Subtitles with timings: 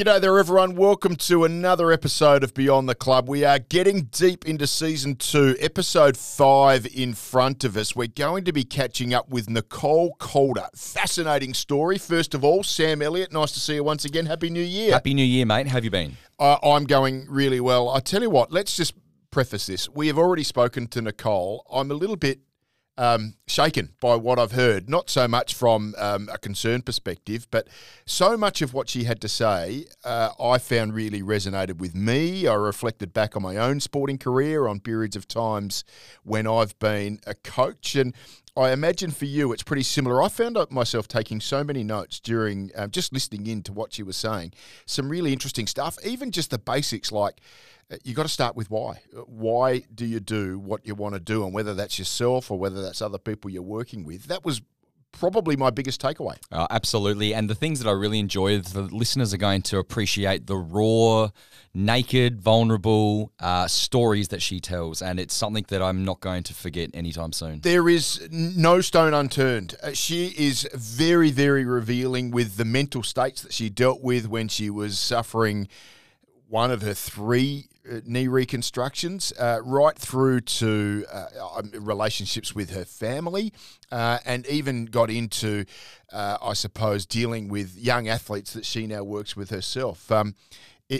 [0.00, 0.76] G'day there, everyone.
[0.76, 3.28] Welcome to another episode of Beyond the Club.
[3.28, 7.94] We are getting deep into season two, episode five in front of us.
[7.94, 10.68] We're going to be catching up with Nicole Calder.
[10.74, 11.98] Fascinating story.
[11.98, 14.24] First of all, Sam Elliott, nice to see you once again.
[14.24, 14.94] Happy New Year.
[14.94, 15.66] Happy New Year, mate.
[15.66, 16.16] How have you been?
[16.38, 17.90] Uh, I'm going really well.
[17.90, 18.94] I tell you what, let's just
[19.30, 19.86] preface this.
[19.90, 21.66] We have already spoken to Nicole.
[21.70, 22.40] I'm a little bit
[22.98, 27.68] um, shaken by what I've heard, not so much from um, a concern perspective, but
[28.04, 32.46] so much of what she had to say uh, I found really resonated with me.
[32.46, 35.84] I reflected back on my own sporting career, on periods of times
[36.24, 38.14] when I've been a coach, and
[38.56, 40.22] I imagine for you it's pretty similar.
[40.22, 44.02] I found myself taking so many notes during um, just listening in to what she
[44.02, 44.52] was saying.
[44.86, 47.40] Some really interesting stuff, even just the basics like
[47.90, 49.02] uh, you got to start with why.
[49.16, 52.58] Uh, why do you do what you want to do, and whether that's yourself or
[52.58, 54.24] whether that's other people you're working with?
[54.24, 54.62] That was
[55.12, 56.36] probably my biggest takeaway.
[56.50, 57.34] Uh, absolutely.
[57.34, 61.30] And the things that I really enjoy, the listeners are going to appreciate the raw,
[61.74, 65.02] naked, vulnerable uh, stories that she tells.
[65.02, 67.60] And it's something that I'm not going to forget anytime soon.
[67.60, 69.76] There is no stone unturned.
[69.82, 74.48] Uh, she is very, very revealing with the mental states that she dealt with when
[74.48, 75.68] she was suffering
[76.50, 82.70] one of her three uh, knee reconstructions, uh, right through to uh, um, relationships with
[82.70, 83.52] her family,
[83.92, 85.64] uh, and even got into,
[86.12, 90.10] uh, I suppose, dealing with young athletes that she now works with herself.
[90.10, 90.34] Um,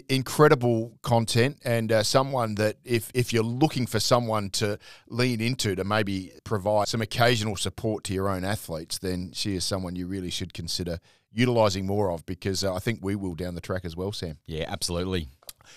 [0.09, 4.79] incredible content, and uh, someone that if if you're looking for someone to
[5.09, 9.65] lean into to maybe provide some occasional support to your own athletes, then she is
[9.65, 11.01] someone you really should consider
[11.33, 14.39] utilising more of because I think we will down the track as well, Sam.
[14.47, 15.29] Yeah, absolutely.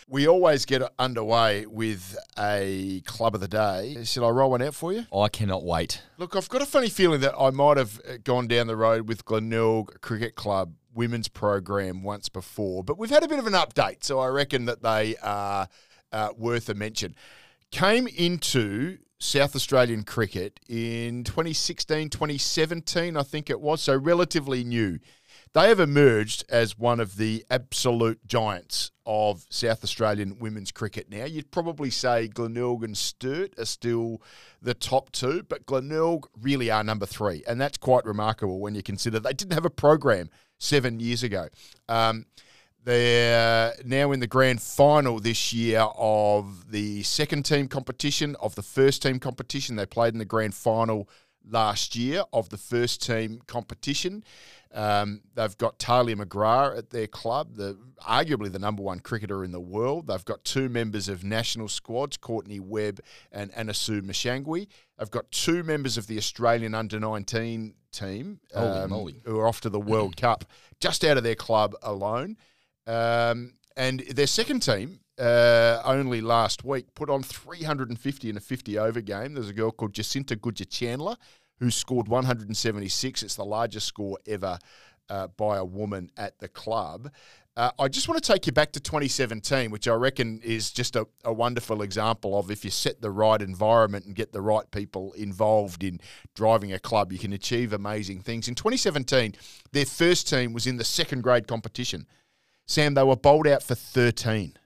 [0.08, 4.04] We always get underway with a club of the day.
[4.04, 5.06] Should I roll one out for you?
[5.16, 6.02] I cannot wait.
[6.18, 9.26] Look, I've got a funny feeling that I might have gone down the road with
[9.26, 14.04] Glenelg Cricket Club women's program once before, but we've had a bit of an update,
[14.04, 15.68] so I reckon that they are
[16.12, 17.16] uh, worth a mention.
[17.72, 25.00] Came into South Australian cricket in 2016, 2017, I think it was, so relatively new.
[25.54, 31.26] They have emerged as one of the absolute giants of South Australian women's cricket now.
[31.26, 34.20] You'd probably say Glenelg and Sturt are still
[34.64, 37.44] the top two, but Glenelg really are number three.
[37.48, 41.50] And that's quite remarkable when you consider they didn't have a program seven years ago.
[41.88, 42.26] Um,
[42.84, 48.64] they're now in the grand final this year of the second team competition, of the
[48.64, 49.76] first team competition.
[49.76, 51.08] They played in the grand final
[51.50, 54.24] last year of the first team competition.
[54.74, 59.52] Um, they've got Tahlia McGrath at their club, the arguably the number one cricketer in
[59.52, 60.08] the world.
[60.08, 63.00] They've got two members of national squads, Courtney Webb
[63.32, 64.68] and Anesu Mushangwe.
[64.98, 68.90] They've got two members of the Australian under 19 team um,
[69.26, 70.46] who are off to the World Cup
[70.80, 72.38] just out of their club alone.
[72.88, 78.80] Um, and their second team, uh, only last week, put on 350 in a 50
[78.80, 79.36] over game.
[79.36, 81.16] There's a girl called Jacinta Goodger Chandler
[81.64, 83.24] who scored 176.
[83.24, 84.60] It's the largest score ever
[85.10, 87.10] uh, by a woman at the club.
[87.56, 90.96] Uh, I just want to take you back to 2017, which I reckon is just
[90.96, 94.70] a, a, wonderful example of if you set the right environment and get the right
[94.72, 96.02] people involved in
[96.34, 98.48] driving a club, you can achieve amazing things.
[98.48, 99.36] In 2017,
[99.72, 102.08] their first team was in the second grade competition.
[102.66, 104.58] Sam, they were bowled out for 13.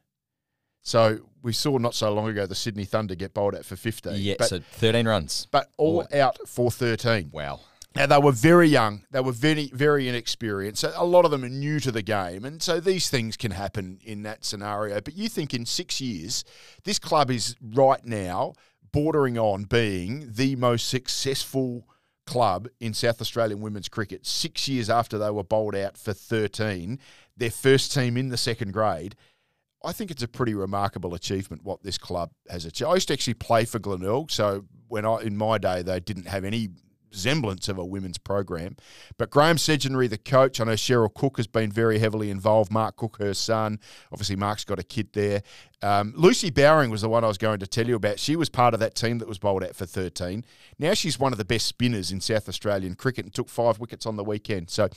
[0.88, 4.14] So we saw not so long ago the Sydney Thunder get bowled out for 15.
[4.16, 5.46] Yeah, but, so 13 runs.
[5.52, 7.32] But all out for 13.
[7.34, 7.60] Wow.
[7.94, 9.04] Now they were very young.
[9.12, 10.80] They were very, very inexperienced.
[10.80, 13.52] So a lot of them are new to the game, and so these things can
[13.52, 15.02] happen in that scenario.
[15.02, 16.46] But you think in six years,
[16.86, 18.54] this club is right now
[18.94, 21.86] bordering on being the most successful
[22.26, 24.26] club in South Australian women's cricket.
[24.26, 26.98] Six years after they were bowled out for 13,
[27.36, 29.18] their first team in the second grade
[29.88, 32.90] I think it's a pretty remarkable achievement what this club has achieved.
[32.90, 36.28] I used to actually play for Glenelg, so when I in my day they didn't
[36.28, 36.72] have any
[37.12, 38.76] semblance of a women's program.
[39.18, 42.70] But Graham Sedgenary, the coach, I know Cheryl Cook has been very heavily involved.
[42.70, 43.80] Mark Cook, her son,
[44.12, 45.42] obviously Mark's got a kid there.
[45.82, 48.20] Um, Lucy Bowering was the one I was going to tell you about.
[48.20, 50.44] She was part of that team that was bowled out for 13.
[50.80, 54.06] Now she's one of the best spinners in South Australian cricket and took five wickets
[54.06, 54.70] on the weekend.
[54.70, 54.90] So,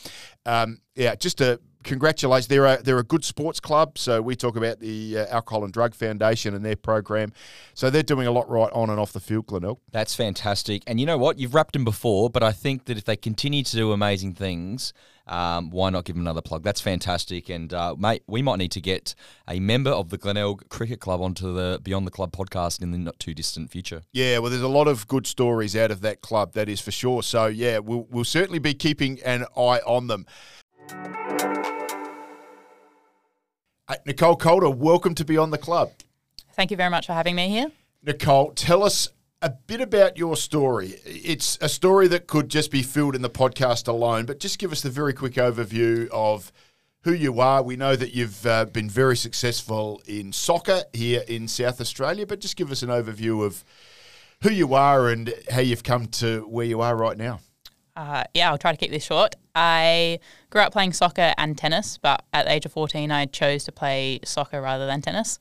[0.44, 2.49] um, yeah, just a congratulations.
[2.49, 3.99] They're a, they're a good sports club.
[3.99, 7.32] So we talk about the uh, Alcohol and Drug Foundation and their program.
[7.75, 9.79] So they're doing a lot right on and off the field, Glenelg.
[9.91, 10.82] That's fantastic.
[10.87, 11.38] And you know what?
[11.38, 14.93] You've wrapped them before, but I think that if they continue to do amazing things,
[15.27, 16.65] um, why not give them another plug?
[16.65, 17.49] That's fantastic.
[17.49, 19.15] And, uh, mate, we might need to get
[19.47, 22.99] a member of the Glenelg Cricket Club onto the Beyond the Club podcast in the
[22.99, 24.03] not too distant future.
[24.12, 26.91] Yeah, well, there's a lot of good stories out of that club, that is for
[26.91, 27.23] sure.
[27.23, 30.26] So, yeah, we'll, we'll certainly be keeping an eye on them.
[34.10, 35.92] Nicole Calder, welcome to Beyond the Club.
[36.54, 37.70] Thank you very much for having me here.
[38.02, 39.08] Nicole, tell us
[39.40, 40.96] a bit about your story.
[41.04, 44.72] It's a story that could just be filled in the podcast alone, but just give
[44.72, 46.52] us the very quick overview of
[47.02, 47.62] who you are.
[47.62, 52.40] We know that you've uh, been very successful in soccer here in South Australia, but
[52.40, 53.64] just give us an overview of
[54.42, 57.38] who you are and how you've come to where you are right now.
[58.00, 59.35] Uh, yeah, I'll try to keep this short.
[59.55, 63.64] I grew up playing soccer and tennis, but at the age of 14, I chose
[63.64, 65.38] to play soccer rather than tennis.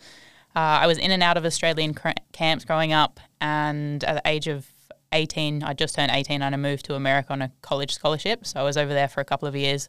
[0.54, 4.30] Uh, I was in and out of Australian cr- camps growing up, and at the
[4.30, 4.68] age of
[5.14, 8.46] 18, I just turned 18 and I moved to America on a college scholarship.
[8.46, 9.88] So I was over there for a couple of years,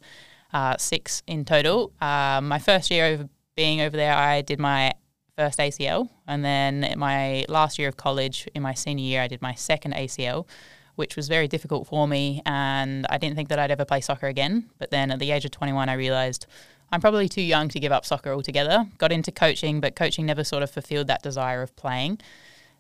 [0.53, 1.93] uh, six in total.
[2.01, 4.93] Uh, my first year of being over there, I did my
[5.37, 9.43] first ACL, and then my last year of college, in my senior year, I did
[9.43, 10.47] my second ACL
[10.97, 12.43] which was very difficult for me.
[12.47, 14.71] And I didn't think that I'd ever play soccer again.
[14.79, 16.47] But then at the age of 21, I realised
[16.93, 18.87] I'm probably too young to give up soccer altogether.
[18.99, 22.21] Got into coaching, but coaching never sort of fulfilled that desire of playing.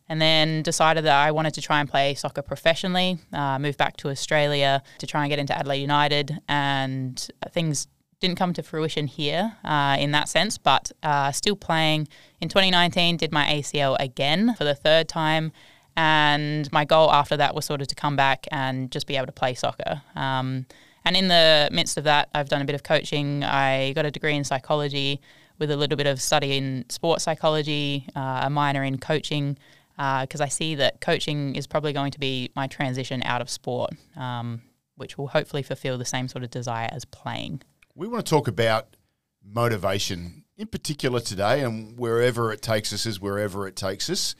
[0.08, 3.18] And then decided that I wanted to try and play soccer professionally.
[3.32, 7.86] Uh, moved back to Australia to try and get into Adelaide United, and things
[8.20, 12.06] didn't come to fruition here uh, in that sense, but uh, still playing.
[12.40, 15.52] In 2019, did my ACL again for the third time,
[16.00, 19.26] and my goal after that was sort of to come back and just be able
[19.26, 20.00] to play soccer.
[20.16, 20.64] Um,
[21.04, 23.44] and in the midst of that, I've done a bit of coaching.
[23.44, 25.20] I got a degree in psychology
[25.58, 29.58] with a little bit of study in sports psychology, uh, a minor in coaching,
[29.90, 33.50] because uh, I see that coaching is probably going to be my transition out of
[33.50, 34.62] sport, um,
[34.96, 37.60] which will hopefully fulfill the same sort of desire as playing.
[37.94, 38.96] We want to talk about
[39.44, 44.34] motivation in particular today, and wherever it takes us is wherever it takes us.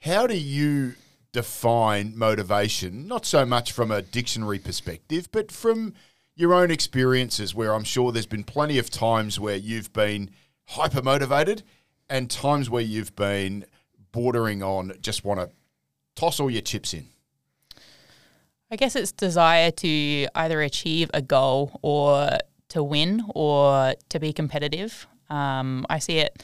[0.00, 0.94] How do you
[1.32, 5.94] define motivation, not so much from a dictionary perspective, but from
[6.34, 10.30] your own experiences, where I'm sure there's been plenty of times where you've been
[10.66, 11.62] hyper motivated
[12.08, 13.64] and times where you've been
[14.12, 15.50] bordering on just want to
[16.14, 17.06] toss all your chips in?
[18.70, 22.38] I guess it's desire to either achieve a goal or
[22.70, 25.06] to win or to be competitive.
[25.30, 26.42] Um, I see it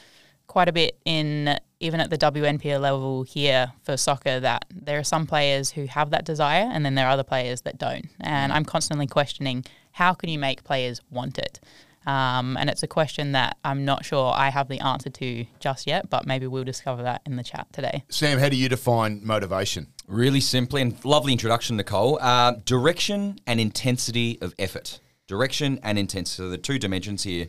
[0.53, 5.05] quite a bit in even at the WNPL level here for soccer that there are
[5.05, 8.07] some players who have that desire and then there are other players that don't.
[8.21, 11.59] And I'm constantly questioning how can you make players want it?
[12.05, 15.87] Um, and it's a question that I'm not sure I have the answer to just
[15.87, 18.05] yet, but maybe we'll discover that in the chat today.
[18.11, 19.87] Sam, how do you define motivation?
[20.07, 22.19] Really simply, and lovely introduction, Nicole.
[22.21, 25.01] Uh, direction and intensity of effort.
[25.27, 26.43] Direction and intensity.
[26.43, 27.47] So the two dimensions here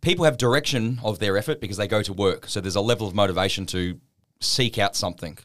[0.00, 2.48] people have direction of their effort because they go to work.
[2.48, 4.00] So there's a level of motivation to
[4.40, 5.38] seek out something.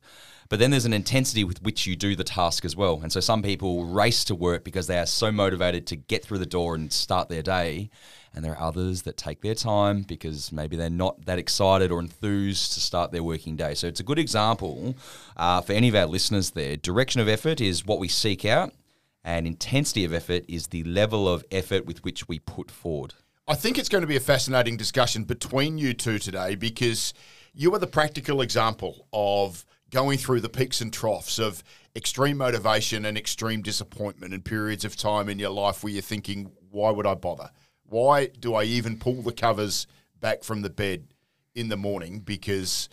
[0.49, 2.99] But then there's an intensity with which you do the task as well.
[3.01, 6.37] And so some people race to work because they are so motivated to get through
[6.37, 7.89] the door and start their day.
[8.35, 11.99] And there are others that take their time because maybe they're not that excited or
[11.99, 13.73] enthused to start their working day.
[13.73, 14.95] So it's a good example
[15.37, 16.77] uh, for any of our listeners there.
[16.77, 18.73] Direction of effort is what we seek out,
[19.23, 23.13] and intensity of effort is the level of effort with which we put forward.
[23.45, 27.13] I think it's going to be a fascinating discussion between you two today because
[27.53, 31.61] you are the practical example of going through the peaks and troughs of
[31.93, 36.53] extreme motivation and extreme disappointment and periods of time in your life where you're thinking,
[36.71, 37.49] why would I bother?
[37.83, 39.87] Why do I even pull the covers
[40.21, 41.07] back from the bed
[41.53, 42.21] in the morning?
[42.21, 42.87] Because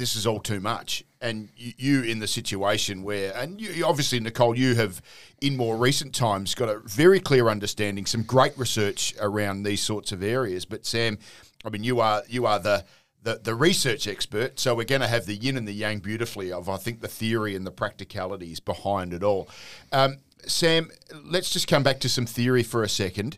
[0.00, 1.04] this is all too much.
[1.20, 5.02] And you, you in the situation where, and you, obviously, Nicole, you have
[5.42, 10.10] in more recent times got a very clear understanding, some great research around these sorts
[10.10, 10.64] of areas.
[10.64, 11.18] But Sam,
[11.64, 12.86] I mean, you are you are the
[13.22, 16.50] the, the research expert, so we're going to have the yin and the yang beautifully
[16.50, 19.50] of I think the theory and the practicalities behind it all.
[19.92, 20.90] Um, Sam,
[21.22, 23.36] let's just come back to some theory for a second.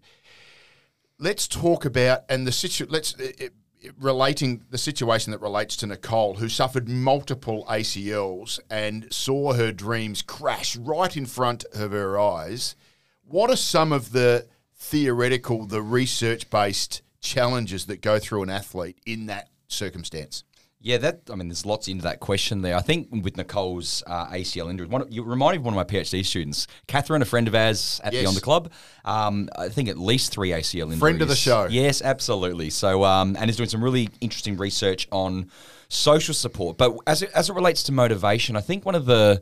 [1.19, 2.93] Let's talk about and the situation.
[2.93, 3.53] Let's it,
[3.99, 10.23] relating the situation that relates to Nicole, who suffered multiple ACLs and saw her dreams
[10.23, 12.77] crash right in front of her eyes.
[13.25, 18.99] What are some of the theoretical, the research based challenges that go through an athlete
[19.07, 20.45] in that circumstance?
[20.83, 22.77] Yeah, that I mean, there's lots into that question there.
[22.77, 25.85] I think with Nicole's uh, ACL injury, one, you remind me of one of my
[25.85, 28.23] PhD students, Catherine, a friend of ours at yes.
[28.23, 28.73] Beyond the Club.
[29.05, 30.99] Um, I think at least three ACL injuries.
[30.99, 31.69] Friend of the show.
[31.71, 32.69] Yes, absolutely.
[32.71, 35.51] So, um, and he's doing some really interesting research on
[35.89, 36.79] social support.
[36.79, 39.41] But as it, as it relates to motivation, I think one of the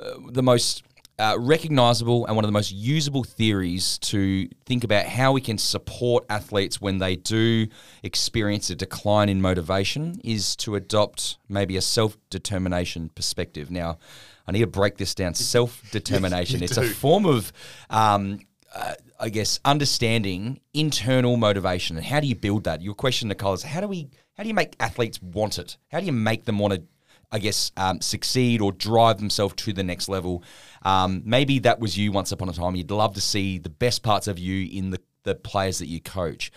[0.00, 0.84] uh, the most
[1.20, 5.58] uh, recognizable and one of the most usable theories to think about how we can
[5.58, 7.66] support athletes when they do
[8.02, 13.70] experience a decline in motivation is to adopt maybe a self determination perspective.
[13.70, 13.98] Now,
[14.46, 15.34] I need to break this down.
[15.50, 16.62] Self determination.
[16.62, 16.82] it's do.
[16.82, 17.52] a form of
[17.88, 18.40] um,
[18.74, 22.80] uh, I guess, understanding internal motivation and how do you build that?
[22.80, 25.76] Your question, Nicole, is how do we, how do you make athletes want it?
[25.90, 26.82] How do you make them want to,
[27.30, 30.42] I guess, um, succeed or drive themselves to the next level?
[30.82, 32.74] Um, maybe that was you once upon a time.
[32.74, 36.00] You'd love to see the best parts of you in the, the players that you
[36.00, 36.50] coach.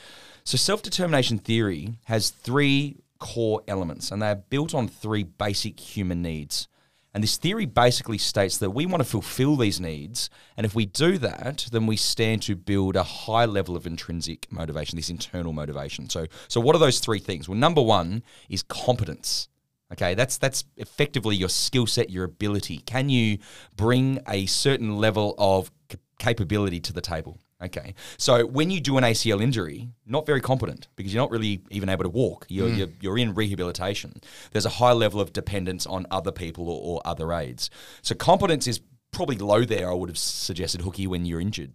[0.43, 6.21] So self determination theory has three core elements, and they're built on three basic human
[6.21, 6.67] needs.
[7.13, 10.31] And this theory basically states that we want to fulfill these needs.
[10.57, 14.51] And if we do that, then we stand to build a high level of intrinsic
[14.51, 16.09] motivation, this internal motivation.
[16.09, 17.47] So, so what are those three things?
[17.47, 19.47] Well, number one is competence.
[19.93, 22.79] Okay, that's that's effectively your skill set, your ability.
[22.79, 23.37] Can you
[23.77, 25.71] bring a certain level of
[26.19, 27.39] capability to the table?
[27.63, 27.93] Okay.
[28.17, 31.87] So when you do an ACL injury, not very competent because you're not really even
[31.87, 32.45] able to walk.
[32.49, 32.77] You're, mm.
[32.77, 34.19] you're, you're, in rehabilitation.
[34.51, 37.69] There's a high level of dependence on other people or, or other aids.
[38.01, 38.81] So competence is
[39.11, 41.71] probably low there, I would have suggested, hooky when you're injured.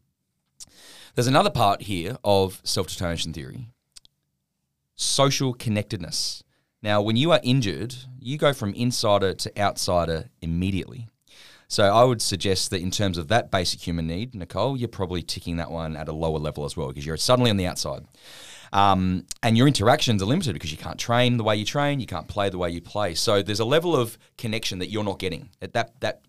[1.15, 3.69] There's another part here of self determination theory
[4.99, 6.43] social connectedness.
[6.83, 11.09] Now, when you are injured, you go from insider to outsider immediately.
[11.67, 15.23] So I would suggest that in terms of that basic human need, Nicole, you're probably
[15.23, 18.07] ticking that one at a lower level as well because you're suddenly on the outside.
[18.73, 22.07] Um, and your interactions are limited because you can't train the way you train, you
[22.07, 23.15] can't play the way you play.
[23.15, 25.51] So there's a level of connection that you're not getting.
[25.61, 26.23] That that that,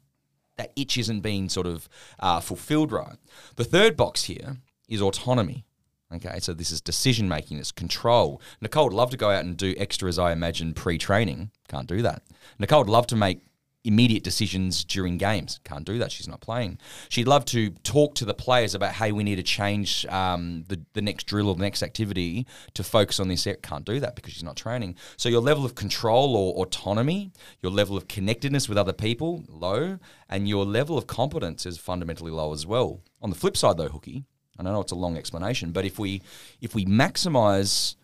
[0.57, 1.87] that itch isn't being sort of
[2.19, 3.17] uh, fulfilled right.
[3.55, 5.65] The third box here is autonomy.
[6.13, 8.41] Okay, so this is decision making, it's control.
[8.61, 11.51] Nicole would love to go out and do extras, I imagine, pre training.
[11.67, 12.23] Can't do that.
[12.57, 13.41] Nicole would love to make
[13.85, 15.59] immediate decisions during games.
[15.63, 16.11] Can't do that.
[16.11, 16.79] She's not playing.
[17.07, 20.81] She'd love to talk to the players about, hey, we need to change um, the,
[20.93, 23.47] the next drill or the next activity to focus on this.
[23.61, 24.95] Can't do that because she's not training.
[25.15, 29.99] So your level of control or autonomy, your level of connectedness with other people, low,
[30.27, 33.01] and your level of competence is fundamentally low as well.
[33.21, 34.25] On the flip side, though, Hookie,
[34.59, 36.21] and I know it's a long explanation, but if we
[36.61, 37.95] if we maximize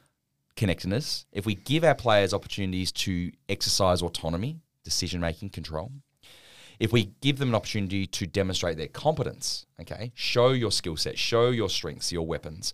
[0.55, 5.91] connectedness, if we give our players opportunities to exercise autonomy, decision making control.
[6.79, 11.17] If we give them an opportunity to demonstrate their competence, okay, show your skill set,
[11.17, 12.74] show your strengths, your weapons,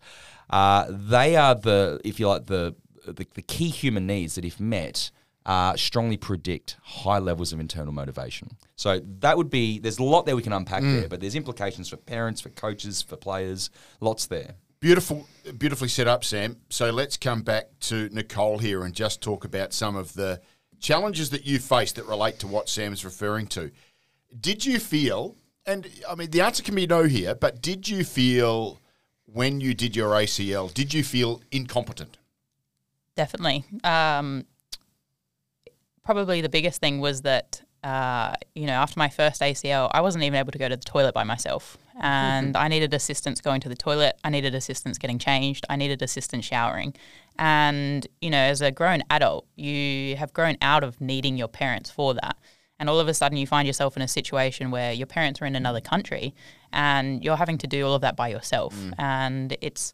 [0.49, 4.59] uh, they are the, if you like, the, the, the key human needs that, if
[4.59, 5.11] met,
[5.45, 8.49] uh, strongly predict high levels of internal motivation.
[8.75, 10.99] So that would be, there's a lot there we can unpack mm.
[10.99, 13.69] there, but there's implications for parents, for coaches, for players,
[13.99, 14.55] lots there.
[14.79, 16.57] Beautiful, beautifully set up, Sam.
[16.69, 20.41] So let's come back to Nicole here and just talk about some of the
[20.79, 23.71] challenges that you faced that relate to what Sam's referring to.
[24.39, 28.03] Did you feel, and I mean, the answer can be no here, but did you
[28.03, 28.79] feel
[29.25, 32.17] when you did your ACL, did you feel incompetent?
[33.15, 33.63] Definitely.
[33.83, 34.45] Um,
[36.03, 40.23] probably the biggest thing was that, uh, you know, after my first ACL, I wasn't
[40.23, 41.77] even able to go to the toilet by myself.
[41.99, 44.17] And I needed assistance going to the toilet.
[44.23, 45.65] I needed assistance getting changed.
[45.69, 46.95] I needed assistance showering.
[47.37, 51.91] And, you know, as a grown adult, you have grown out of needing your parents
[51.91, 52.37] for that.
[52.79, 55.45] And all of a sudden, you find yourself in a situation where your parents are
[55.45, 56.33] in another country
[56.73, 58.75] and you're having to do all of that by yourself.
[58.75, 58.93] Mm.
[58.97, 59.93] And it's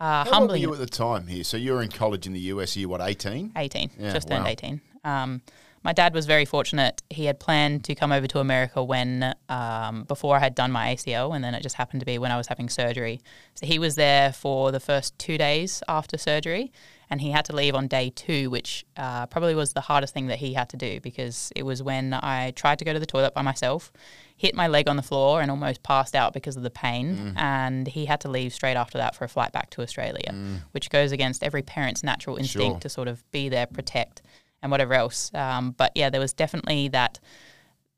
[0.00, 0.62] uh, How humbling.
[0.62, 1.44] were you at the time here?
[1.44, 3.52] So you were in college in the US, you what, 18?
[3.54, 4.36] 18, yeah, just wow.
[4.36, 4.80] turned 18.
[5.04, 5.42] Um,
[5.84, 7.02] my dad was very fortunate.
[7.10, 10.94] He had planned to come over to America when um, before I had done my
[10.94, 13.20] ACL, and then it just happened to be when I was having surgery.
[13.54, 16.72] So he was there for the first two days after surgery,
[17.10, 20.28] and he had to leave on day two, which uh, probably was the hardest thing
[20.28, 23.04] that he had to do because it was when I tried to go to the
[23.04, 23.92] toilet by myself,
[24.38, 27.14] hit my leg on the floor, and almost passed out because of the pain.
[27.14, 27.32] Mm.
[27.36, 30.60] And he had to leave straight after that for a flight back to Australia, mm.
[30.70, 32.80] which goes against every parent's natural instinct sure.
[32.80, 34.22] to sort of be there, protect
[34.64, 35.30] and whatever else.
[35.34, 37.20] Um, but yeah, there was definitely that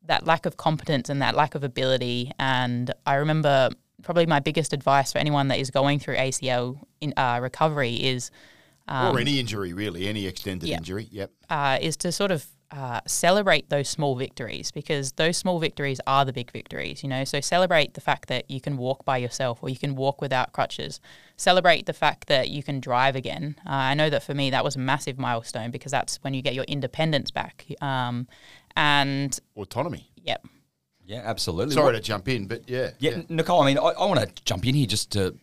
[0.04, 2.30] that lack of competence and that lack of ability.
[2.38, 3.70] And I remember
[4.02, 8.30] probably my biggest advice for anyone that is going through ACL in, uh, recovery is.
[8.86, 11.32] Um, or any injury, really, any extended yeah, injury, yep.
[11.50, 16.24] Uh, is to sort of uh, celebrate those small victories because those small victories are
[16.24, 17.24] the big victories, you know.
[17.24, 20.52] So celebrate the fact that you can walk by yourself or you can walk without
[20.52, 21.00] crutches.
[21.36, 23.56] Celebrate the fact that you can drive again.
[23.66, 26.42] Uh, I know that for me that was a massive milestone because that's when you
[26.42, 28.26] get your independence back um,
[28.76, 30.10] and autonomy.
[30.24, 30.46] Yep.
[31.04, 31.74] Yeah, absolutely.
[31.74, 32.90] Sorry to jump in, but yeah.
[32.98, 33.22] Yeah, yeah.
[33.28, 35.36] Nicole, I mean, I, I want to jump in here just to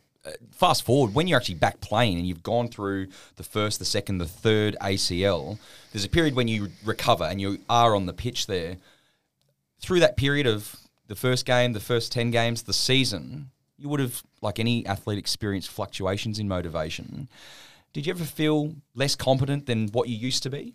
[0.52, 4.20] fast forward when you're actually back playing and you've gone through the first, the second,
[4.20, 5.58] the third ACL.
[5.92, 8.78] There's a period when you recover and you are on the pitch there.
[9.82, 10.76] Through that period of
[11.08, 15.18] the first game, the first ten games, the season, you would have, like any athlete,
[15.18, 17.28] experienced fluctuations in motivation.
[17.92, 20.74] Did you ever feel less competent than what you used to be?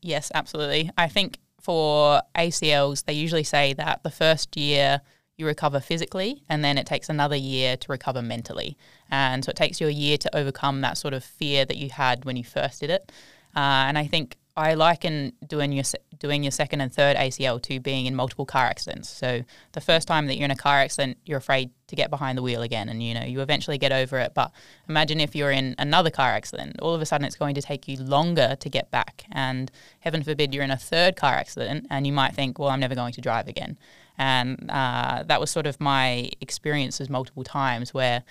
[0.00, 0.90] Yes, absolutely.
[0.96, 5.00] I think for ACLs, they usually say that the first year
[5.36, 8.76] you recover physically, and then it takes another year to recover mentally.
[9.10, 11.90] And so it takes you a year to overcome that sort of fear that you
[11.90, 13.10] had when you first did it.
[13.56, 15.84] Uh, and I think I liken doing your
[16.20, 19.08] doing your second and third ACL to being in multiple car accidents.
[19.08, 22.38] So the first time that you're in a car accident, you're afraid to get behind
[22.38, 24.32] the wheel again, and you know you eventually get over it.
[24.32, 24.52] But
[24.88, 27.88] imagine if you're in another car accident, all of a sudden it's going to take
[27.88, 32.06] you longer to get back, and heaven forbid you're in a third car accident, and
[32.06, 33.76] you might think, well, I'm never going to drive again.
[34.16, 38.22] And uh, that was sort of my experiences multiple times where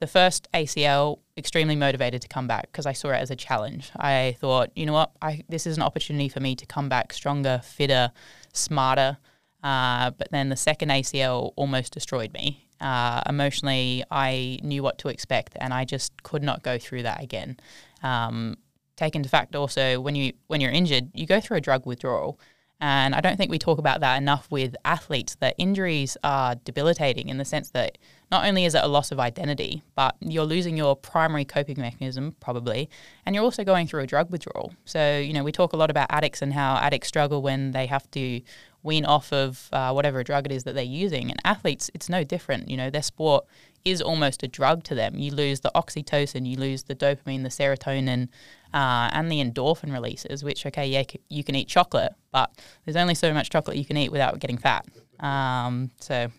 [0.00, 3.90] the first ACL, extremely motivated to come back because I saw it as a challenge.
[3.96, 7.12] I thought, you know what, I, this is an opportunity for me to come back
[7.12, 8.12] stronger, fitter,
[8.52, 9.18] smarter.
[9.62, 12.66] Uh, but then the second ACL almost destroyed me.
[12.80, 17.22] Uh, emotionally, I knew what to expect, and I just could not go through that
[17.22, 17.56] again.
[18.02, 18.56] Um,
[18.96, 22.38] take into fact also when you when you're injured, you go through a drug withdrawal.
[22.80, 27.28] And I don't think we talk about that enough with athletes that injuries are debilitating
[27.28, 27.98] in the sense that
[28.30, 32.34] not only is it a loss of identity, but you're losing your primary coping mechanism,
[32.40, 32.90] probably,
[33.24, 34.74] and you're also going through a drug withdrawal.
[34.84, 37.86] So, you know, we talk a lot about addicts and how addicts struggle when they
[37.86, 38.40] have to
[38.84, 41.30] wean off of uh, whatever drug it is that they're using.
[41.30, 42.70] And athletes, it's no different.
[42.70, 43.46] You know, their sport
[43.84, 45.18] is almost a drug to them.
[45.18, 48.28] You lose the oxytocin, you lose the dopamine, the serotonin,
[48.72, 52.50] uh, and the endorphin releases, which, okay, yeah, you can eat chocolate, but
[52.84, 54.86] there's only so much chocolate you can eat without getting fat.
[55.20, 56.30] Um, so,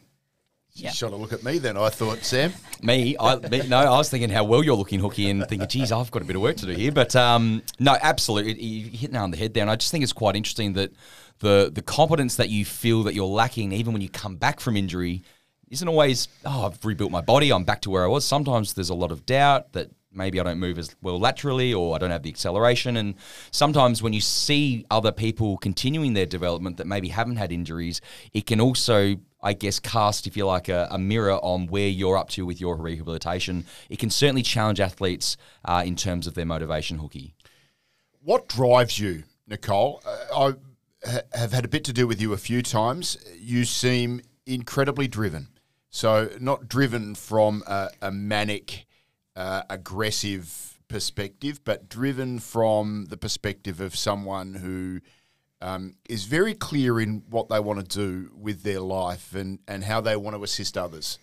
[0.73, 0.89] yeah.
[0.89, 2.53] You shot a look at me then, I thought, Sam.
[2.81, 5.91] me, I, me, no, I was thinking how well you're looking, Hooky, and thinking, geez,
[5.91, 6.91] I've got a bit of work to do here.
[6.91, 9.61] But um, no, absolutely, you hit nail on the head there.
[9.61, 10.91] And I just think it's quite interesting that
[11.39, 14.77] the the competence that you feel that you're lacking, even when you come back from
[14.77, 15.23] injury,
[15.69, 18.25] isn't always, oh, I've rebuilt my body, I'm back to where I was.
[18.25, 21.95] Sometimes there's a lot of doubt that maybe I don't move as well laterally or
[21.95, 22.97] I don't have the acceleration.
[22.97, 23.15] And
[23.51, 27.99] sometimes when you see other people continuing their development that maybe haven't had injuries,
[28.33, 32.17] it can also, I guess, cast, if you like, a, a mirror on where you're
[32.17, 33.65] up to with your rehabilitation.
[33.89, 37.35] It can certainly challenge athletes uh, in terms of their motivation, Hooky.
[38.21, 40.01] What drives you, Nicole?
[40.05, 40.53] Uh, I
[41.05, 43.17] ha- have had a bit to do with you a few times.
[43.37, 45.49] You seem incredibly driven.
[45.89, 48.85] So, not driven from a, a manic,
[49.35, 54.99] uh, aggressive perspective, but driven from the perspective of someone who
[55.61, 59.83] um, is very clear in what they want to do with their life and, and
[59.83, 61.17] how they want to assist others.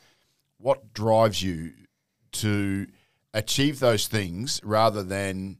[0.58, 1.72] What drives you
[2.32, 2.86] to
[3.34, 5.58] achieve those things rather than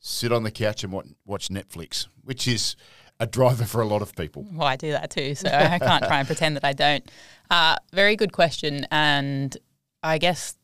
[0.00, 2.76] sit on the couch and watch Netflix, which is
[3.22, 4.44] a driver for a lot of people.
[4.52, 7.08] Well, I do that too, so I can't try and pretend that I don't.
[7.50, 9.56] Uh, very good question, and
[10.02, 10.56] I guess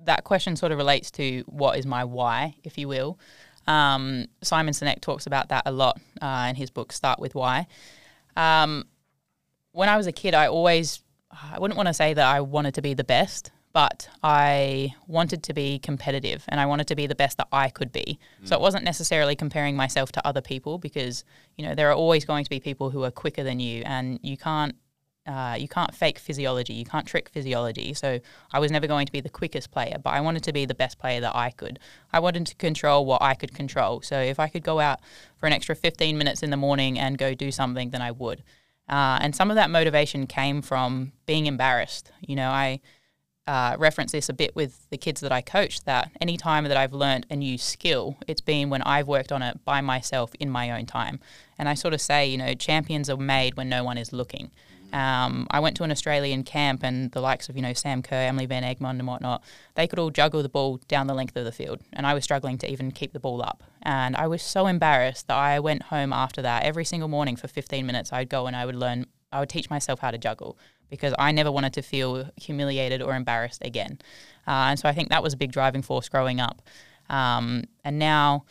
[0.00, 3.18] that question sort of relates to what is my why, if you will.
[3.66, 7.66] Um, Simon Sinek talks about that a lot uh, in his book Start with Why.
[8.34, 8.86] Um,
[9.72, 12.74] when I was a kid, I always I wouldn't want to say that I wanted
[12.74, 17.06] to be the best, but I wanted to be competitive and I wanted to be
[17.06, 18.18] the best that I could be.
[18.42, 18.48] Mm.
[18.48, 21.22] So it wasn't necessarily comparing myself to other people because,
[21.56, 24.18] you know, there are always going to be people who are quicker than you and
[24.20, 24.74] you can't
[25.28, 27.94] uh, you can't fake physiology, you can't trick physiology.
[27.94, 28.18] So
[28.52, 30.74] I was never going to be the quickest player, but I wanted to be the
[30.74, 31.78] best player that I could.
[32.12, 34.02] I wanted to control what I could control.
[34.02, 34.98] So if I could go out
[35.36, 38.42] for an extra 15 minutes in the morning and go do something, then I would.
[38.88, 42.10] Uh, and some of that motivation came from being embarrassed.
[42.26, 42.80] You know, I
[43.48, 46.76] uh, reference this a bit with the kids that I coach that any time that
[46.76, 50.50] I've learned a new skill, it's been when I've worked on it by myself in
[50.50, 51.18] my own time.
[51.58, 54.50] And I sort of say, you know, champions are made when no one is looking.
[54.92, 58.16] Um, I went to an Australian camp, and the likes of you know Sam Kerr,
[58.16, 59.42] Emily Van Egmond, and whatnot,
[59.74, 62.24] they could all juggle the ball down the length of the field, and I was
[62.24, 63.62] struggling to even keep the ball up.
[63.82, 67.48] And I was so embarrassed that I went home after that every single morning for
[67.48, 68.12] 15 minutes.
[68.14, 70.56] I'd go and I would learn, I would teach myself how to juggle
[70.90, 73.98] because I never wanted to feel humiliated or embarrassed again.
[74.46, 76.62] Uh, and so I think that was a big driving force growing up.
[77.08, 78.44] Um, and now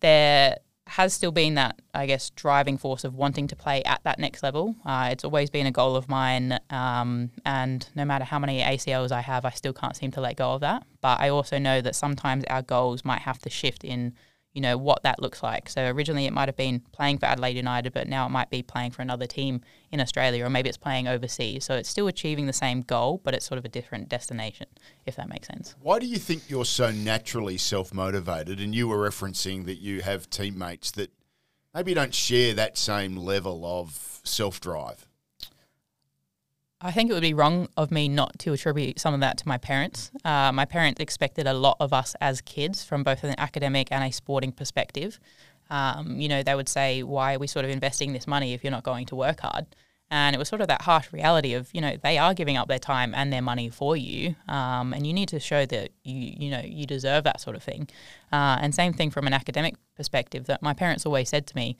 [0.00, 4.20] there has still been that, I guess, driving force of wanting to play at that
[4.20, 4.76] next level.
[4.84, 6.58] Uh, it's always been a goal of mine.
[6.70, 10.36] Um, and no matter how many ACLs I have, I still can't seem to let
[10.36, 10.84] go of that.
[11.00, 14.14] But I also know that sometimes our goals might have to shift in
[14.56, 15.68] you know what that looks like.
[15.68, 18.62] So originally it might have been playing for Adelaide United, but now it might be
[18.62, 19.60] playing for another team
[19.92, 21.66] in Australia, or maybe it's playing overseas.
[21.66, 24.66] So it's still achieving the same goal, but it's sort of a different destination,
[25.04, 25.74] if that makes sense.
[25.82, 28.58] Why do you think you're so naturally self motivated?
[28.58, 31.10] And you were referencing that you have teammates that
[31.74, 35.05] maybe don't share that same level of self drive.
[36.80, 39.48] I think it would be wrong of me not to attribute some of that to
[39.48, 40.10] my parents.
[40.24, 44.04] Uh, my parents expected a lot of us as kids from both an academic and
[44.04, 45.18] a sporting perspective.
[45.70, 48.62] Um, you know, they would say, Why are we sort of investing this money if
[48.62, 49.66] you're not going to work hard?
[50.10, 52.68] And it was sort of that harsh reality of, you know, they are giving up
[52.68, 56.34] their time and their money for you, um, and you need to show that you,
[56.38, 57.88] you know, you deserve that sort of thing.
[58.32, 60.44] Uh, and same thing from an academic perspective.
[60.46, 61.76] That my parents always said to me,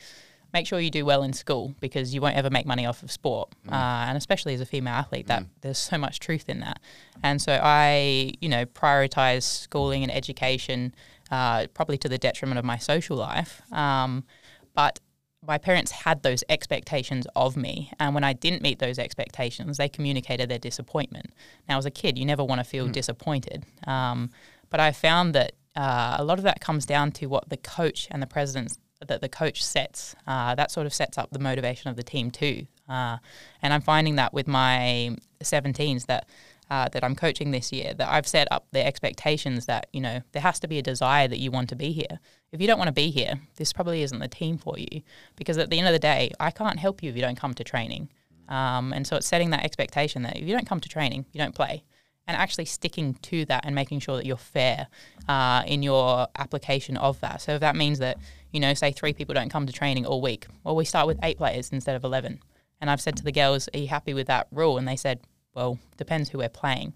[0.52, 3.10] make sure you do well in school because you won't ever make money off of
[3.10, 3.52] sport.
[3.66, 3.72] Mm.
[3.72, 5.48] Uh, and especially as a female athlete, that mm.
[5.60, 6.80] there's so much truth in that.
[7.22, 10.94] And so I, you know, prioritize schooling and education,
[11.30, 13.60] uh, probably to the detriment of my social life.
[13.72, 14.24] Um,
[14.74, 15.00] but
[15.46, 19.88] my parents had those expectations of me, and when I didn't meet those expectations, they
[19.88, 21.32] communicated their disappointment.
[21.68, 22.92] Now, as a kid, you never want to feel mm.
[22.92, 24.30] disappointed, um,
[24.70, 28.08] but I found that uh, a lot of that comes down to what the coach
[28.10, 30.14] and the precedents that the coach sets.
[30.26, 32.66] Uh, that sort of sets up the motivation of the team too.
[32.88, 33.18] Uh,
[33.62, 36.28] and I'm finding that with my 17s that
[36.68, 40.22] uh, that I'm coaching this year, that I've set up the expectations that you know
[40.32, 42.18] there has to be a desire that you want to be here.
[42.50, 45.02] If you don't want to be here, this probably isn't the team for you.
[45.36, 47.54] Because at the end of the day, I can't help you if you don't come
[47.54, 48.08] to training.
[48.48, 51.38] Um, and so it's setting that expectation that if you don't come to training, you
[51.38, 51.84] don't play
[52.26, 54.88] and actually sticking to that and making sure that you're fair
[55.28, 57.40] uh, in your application of that.
[57.40, 58.18] So if that means that,
[58.56, 61.18] you know, say three people don't come to training all week, well, we start with
[61.22, 62.40] eight players instead of 11.
[62.80, 64.78] And I've said to the girls, are you happy with that rule?
[64.78, 65.20] And they said,
[65.54, 66.94] well, depends who we're playing.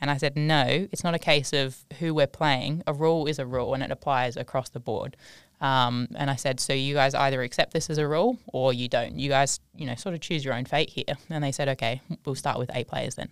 [0.00, 2.84] And I said, no, it's not a case of who we're playing.
[2.86, 5.18] A rule is a rule and it applies across the board.
[5.60, 8.88] Um, and I said, so you guys either accept this as a rule or you
[8.88, 9.18] don't.
[9.18, 11.16] You guys, you know, sort of choose your own fate here.
[11.28, 13.28] And they said, okay, we'll start with eight players then.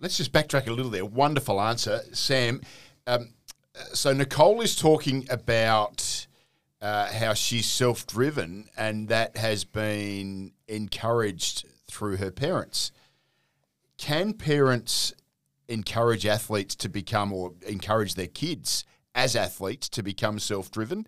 [0.00, 1.04] Let's just backtrack a little there.
[1.04, 2.60] Wonderful answer, Sam.
[3.06, 3.28] Um,
[3.94, 6.00] so Nicole is talking about
[6.80, 12.92] uh, how she's self-driven, and that has been encouraged through her parents.
[13.96, 15.12] Can parents
[15.68, 21.06] encourage athletes to become, or encourage their kids as athletes to become self-driven,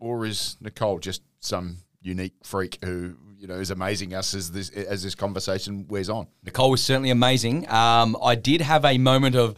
[0.00, 4.68] or is Nicole just some unique freak who you know is amazing us as this
[4.70, 6.26] as this conversation wears on.
[6.44, 7.68] Nicole was certainly amazing.
[7.70, 9.56] Um, I did have a moment of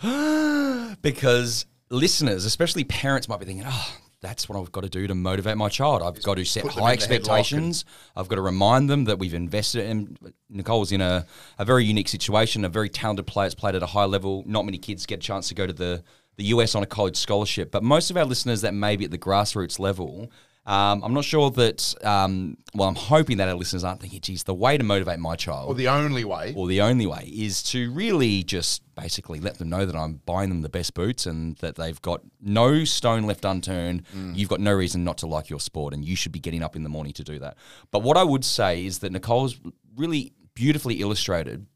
[1.03, 5.15] because listeners, especially parents, might be thinking, "Oh, that's what I've got to do to
[5.15, 6.03] motivate my child.
[6.03, 7.85] I've got to set high expectations.
[8.17, 10.19] I've got to remind them that we've invested in.
[10.51, 11.25] Nicole's in a,
[11.61, 13.47] a very unique situation, a very talented player.
[13.47, 14.43] It's played at a high level.
[14.45, 16.03] Not many kids get a chance to go to the,
[16.39, 17.71] the US on a college scholarship.
[17.71, 20.29] But most of our listeners that may be at the grassroots level
[20.67, 21.95] um, I'm not sure that.
[22.05, 25.37] Um, well, I'm hoping that our listeners aren't thinking, "Geez, the way to motivate my
[25.37, 29.59] child, or the only way, or the only way, is to really just basically let
[29.59, 33.25] them know that I'm buying them the best boots and that they've got no stone
[33.25, 34.05] left unturned.
[34.17, 34.37] Mm.
[34.37, 36.75] You've got no reason not to like your sport, and you should be getting up
[36.75, 37.57] in the morning to do that.
[37.93, 39.59] But what I would say is that Nicole's
[39.97, 41.67] really beautifully illustrated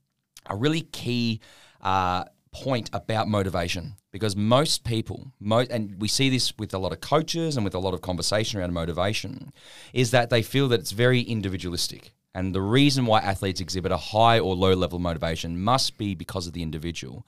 [0.46, 1.40] a really key.
[1.80, 6.92] Uh, point about motivation because most people, mo- and we see this with a lot
[6.92, 9.52] of coaches and with a lot of conversation around motivation,
[9.92, 12.12] is that they feel that it's very individualistic.
[12.34, 16.14] And the reason why athletes exhibit a high or low level of motivation must be
[16.14, 17.26] because of the individual.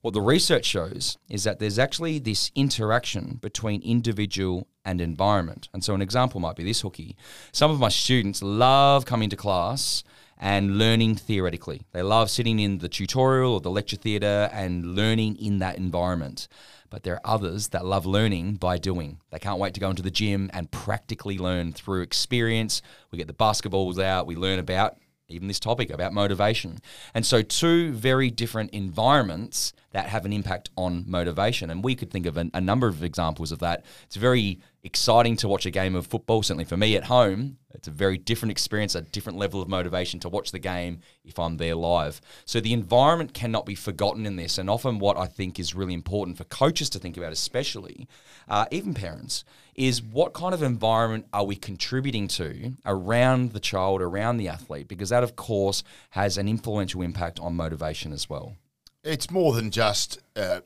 [0.00, 5.68] What the research shows is that there's actually this interaction between individual and environment.
[5.72, 7.16] And so, an example might be this hooky.
[7.52, 10.04] Some of my students love coming to class
[10.44, 11.80] and learning theoretically.
[11.92, 16.48] They love sitting in the tutorial or the lecture theatre and learning in that environment.
[16.90, 19.20] But there are others that love learning by doing.
[19.30, 22.82] They can't wait to go into the gym and practically learn through experience.
[23.10, 26.76] We get the basketballs out, we learn about even this topic about motivation.
[27.14, 31.70] And so, two very different environments that have an impact on motivation.
[31.70, 33.84] And we could think of a, a number of examples of that.
[34.06, 37.58] It's very exciting to watch a game of football, certainly for me at home.
[37.72, 41.38] It's a very different experience, a different level of motivation to watch the game if
[41.38, 42.20] I'm there live.
[42.44, 44.58] So the environment cannot be forgotten in this.
[44.58, 48.08] And often, what I think is really important for coaches to think about, especially
[48.48, 49.44] uh, even parents,
[49.76, 54.88] is what kind of environment are we contributing to around the child, around the athlete?
[54.88, 58.56] Because that, of course, has an influential impact on motivation as well.
[59.04, 60.18] It's more than just.
[60.34, 60.60] Uh,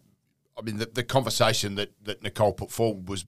[0.57, 3.27] I mean, the, the conversation that, that Nicole put forward was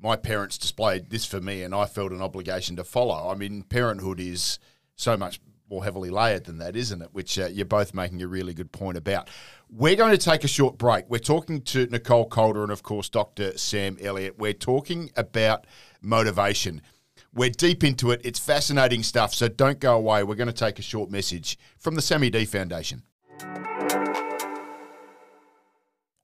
[0.00, 3.30] my parents displayed this for me, and I felt an obligation to follow.
[3.30, 4.58] I mean, parenthood is
[4.96, 5.40] so much
[5.70, 7.08] more heavily layered than that, isn't it?
[7.12, 9.28] Which uh, you're both making a really good point about.
[9.70, 11.06] We're going to take a short break.
[11.08, 13.56] We're talking to Nicole Calder and, of course, Dr.
[13.56, 14.38] Sam Elliott.
[14.38, 15.66] We're talking about
[16.02, 16.82] motivation.
[17.32, 18.20] We're deep into it.
[18.24, 20.22] It's fascinating stuff, so don't go away.
[20.22, 23.02] We're going to take a short message from the Sammy D Foundation.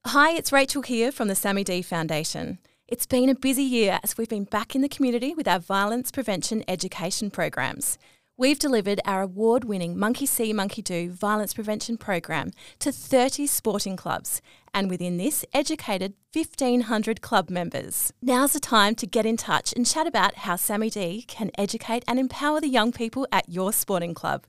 [0.07, 2.57] Hi, it's Rachel here from the Sammy D Foundation.
[2.87, 6.11] It's been a busy year as we've been back in the community with our violence
[6.11, 7.99] prevention education programs.
[8.35, 13.95] We've delivered our award winning Monkey See, Monkey Do violence prevention program to 30 sporting
[13.95, 14.41] clubs
[14.73, 18.11] and within this, educated 1,500 club members.
[18.23, 22.03] Now's the time to get in touch and chat about how Sammy D can educate
[22.07, 24.45] and empower the young people at your sporting club.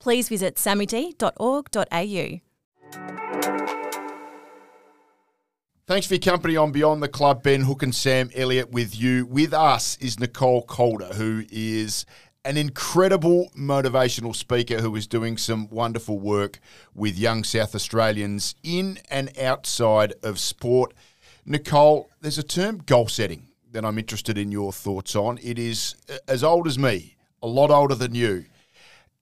[0.00, 2.40] Please visit sammyd.org.au.
[5.88, 7.44] Thanks for your company on Beyond the Club.
[7.44, 9.24] Ben Hook and Sam Elliott with you.
[9.24, 12.04] With us is Nicole Calder, who is
[12.44, 16.58] an incredible motivational speaker who is doing some wonderful work
[16.92, 20.92] with young South Australians in and outside of sport.
[21.44, 25.38] Nicole, there's a term goal setting that I'm interested in your thoughts on.
[25.40, 28.46] It is uh, as old as me, a lot older than you.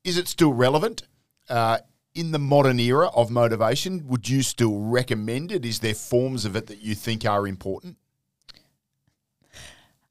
[0.03, 1.03] Is it still relevant?
[1.46, 1.81] Uh,
[2.14, 5.64] in the modern era of motivation, would you still recommend it?
[5.64, 7.96] Is there forms of it that you think are important?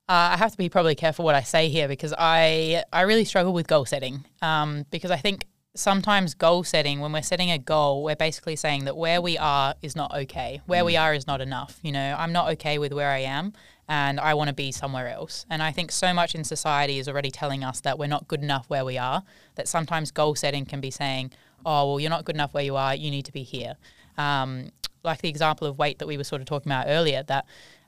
[0.10, 3.24] Uh, I have to be probably careful what I say here because I I really
[3.24, 7.58] struggle with goal setting um, because I think sometimes goal setting when we're setting a
[7.58, 10.86] goal we're basically saying that where we are is not okay where mm.
[10.86, 13.52] we are is not enough you know i'm not okay with where i am
[13.88, 17.10] and i want to be somewhere else and i think so much in society is
[17.10, 19.24] already telling us that we're not good enough where we are
[19.56, 21.32] that sometimes goal setting can be saying
[21.65, 23.76] oh, well, you're not good enough where you are, you need to be here.
[24.17, 24.69] Um,
[25.04, 27.45] like the example of weight that we were sort of talking about earlier, that,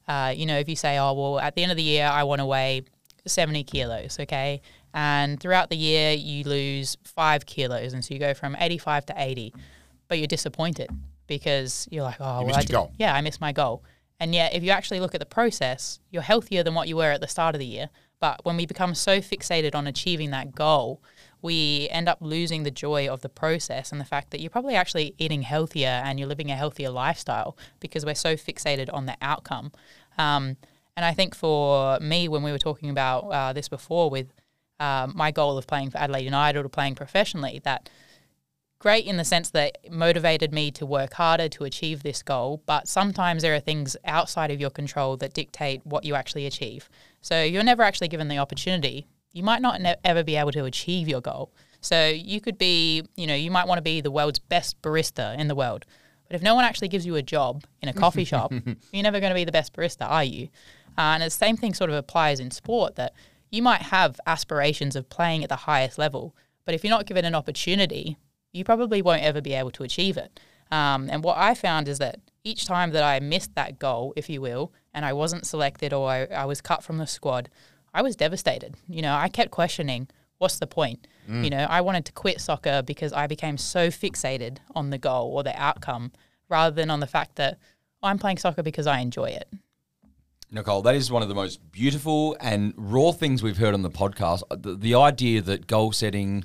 [0.07, 2.23] uh, you know, if you say, oh, well, at the end of the year, I
[2.23, 2.83] want to weigh
[3.25, 4.61] 70 kilos, okay?
[4.93, 7.93] And throughout the year, you lose five kilos.
[7.93, 9.53] And so you go from 85 to 80,
[10.07, 10.89] but you're disappointed
[11.27, 13.83] because you're like, oh, you well, I did, yeah, I missed my goal.
[14.19, 17.11] And yet, if you actually look at the process, you're healthier than what you were
[17.11, 17.89] at the start of the year.
[18.19, 21.01] But when we become so fixated on achieving that goal,
[21.41, 24.75] we end up losing the joy of the process and the fact that you're probably
[24.75, 29.15] actually eating healthier and you're living a healthier lifestyle because we're so fixated on the
[29.21, 29.71] outcome.
[30.17, 30.57] Um,
[30.95, 34.33] and I think for me, when we were talking about uh, this before with
[34.79, 37.89] uh, my goal of playing for Adelaide United or playing professionally, that
[38.79, 42.61] great in the sense that it motivated me to work harder to achieve this goal,
[42.65, 46.89] but sometimes there are things outside of your control that dictate what you actually achieve.
[47.21, 50.63] So you're never actually given the opportunity you might not ne- ever be able to
[50.63, 51.51] achieve your goal.
[51.81, 55.37] So you could be, you know, you might want to be the world's best barista
[55.37, 55.85] in the world.
[56.27, 58.51] But if no one actually gives you a job in a coffee shop,
[58.91, 60.47] you're never going to be the best barista, are you?
[60.97, 63.13] Uh, and the same thing sort of applies in sport that
[63.51, 67.25] you might have aspirations of playing at the highest level, but if you're not given
[67.25, 68.17] an opportunity,
[68.53, 70.39] you probably won't ever be able to achieve it.
[70.71, 74.29] Um, and what I found is that each time that I missed that goal, if
[74.29, 77.49] you will, and I wasn't selected or I, I was cut from the squad,
[77.95, 78.75] I was devastated.
[78.89, 81.07] You know, I kept questioning, what's the point?
[81.29, 81.45] Mm.
[81.45, 85.31] You know, I wanted to quit soccer because I became so fixated on the goal
[85.33, 86.11] or the outcome
[86.49, 87.57] rather than on the fact that
[88.03, 89.47] I'm playing soccer because I enjoy it.
[90.51, 93.89] Nicole, that is one of the most beautiful and raw things we've heard on the
[93.89, 94.43] podcast.
[94.51, 96.43] Uh, the, the idea that goal setting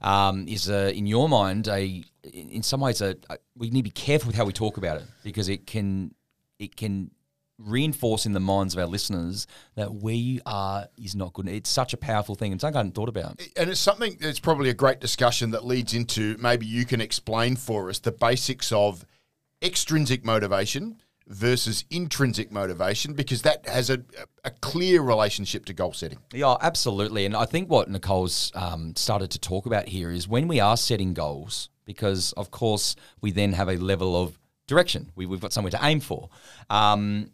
[0.00, 3.84] um, is, a, in your mind, a in some ways, a, a, we need to
[3.84, 6.14] be careful with how we talk about it because it can
[6.60, 7.10] it can
[7.58, 11.48] reinforce in the minds of our listeners that we are is not good.
[11.48, 13.40] It's such a powerful thing and something I hadn't thought about.
[13.56, 17.56] And it's something that's probably a great discussion that leads into maybe you can explain
[17.56, 19.04] for us the basics of
[19.62, 24.02] extrinsic motivation versus intrinsic motivation because that has a,
[24.44, 26.18] a clear relationship to goal setting.
[26.32, 27.24] Yeah, absolutely.
[27.26, 30.76] And I think what Nicole's um, started to talk about here is when we are
[30.76, 34.38] setting goals, because of course we then have a level of
[34.72, 35.12] direction.
[35.14, 36.30] We, have got somewhere to aim for.
[36.70, 37.30] Um,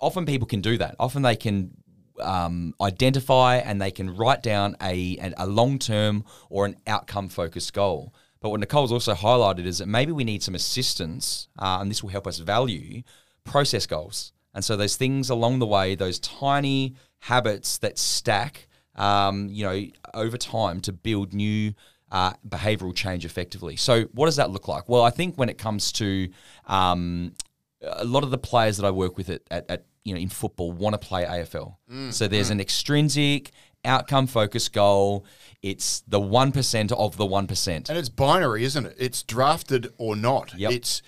[0.00, 0.96] often people can do that.
[0.98, 1.76] Often they can
[2.20, 7.72] um, identify and they can write down a, a long term or an outcome focused
[7.72, 8.14] goal.
[8.40, 12.02] But what Nicole's also highlighted is that maybe we need some assistance, uh, and this
[12.02, 13.02] will help us value
[13.44, 14.32] process goals.
[14.54, 19.84] And so those things along the way, those tiny habits that stack, um, you know,
[20.14, 21.74] over time to build new
[22.10, 23.76] uh, behavioral change effectively.
[23.76, 24.88] So, what does that look like?
[24.88, 26.28] Well, I think when it comes to
[26.66, 27.34] um,
[27.82, 30.28] a lot of the players that I work with at, at, at you know in
[30.28, 31.76] football want to play AFL.
[31.90, 32.12] Mm.
[32.12, 32.52] So there's mm.
[32.52, 33.52] an extrinsic
[33.84, 35.24] outcome focused goal.
[35.62, 38.96] It's the one percent of the one percent, and it's binary, isn't it?
[38.98, 40.54] It's drafted or not.
[40.56, 40.72] Yep.
[40.72, 41.02] It's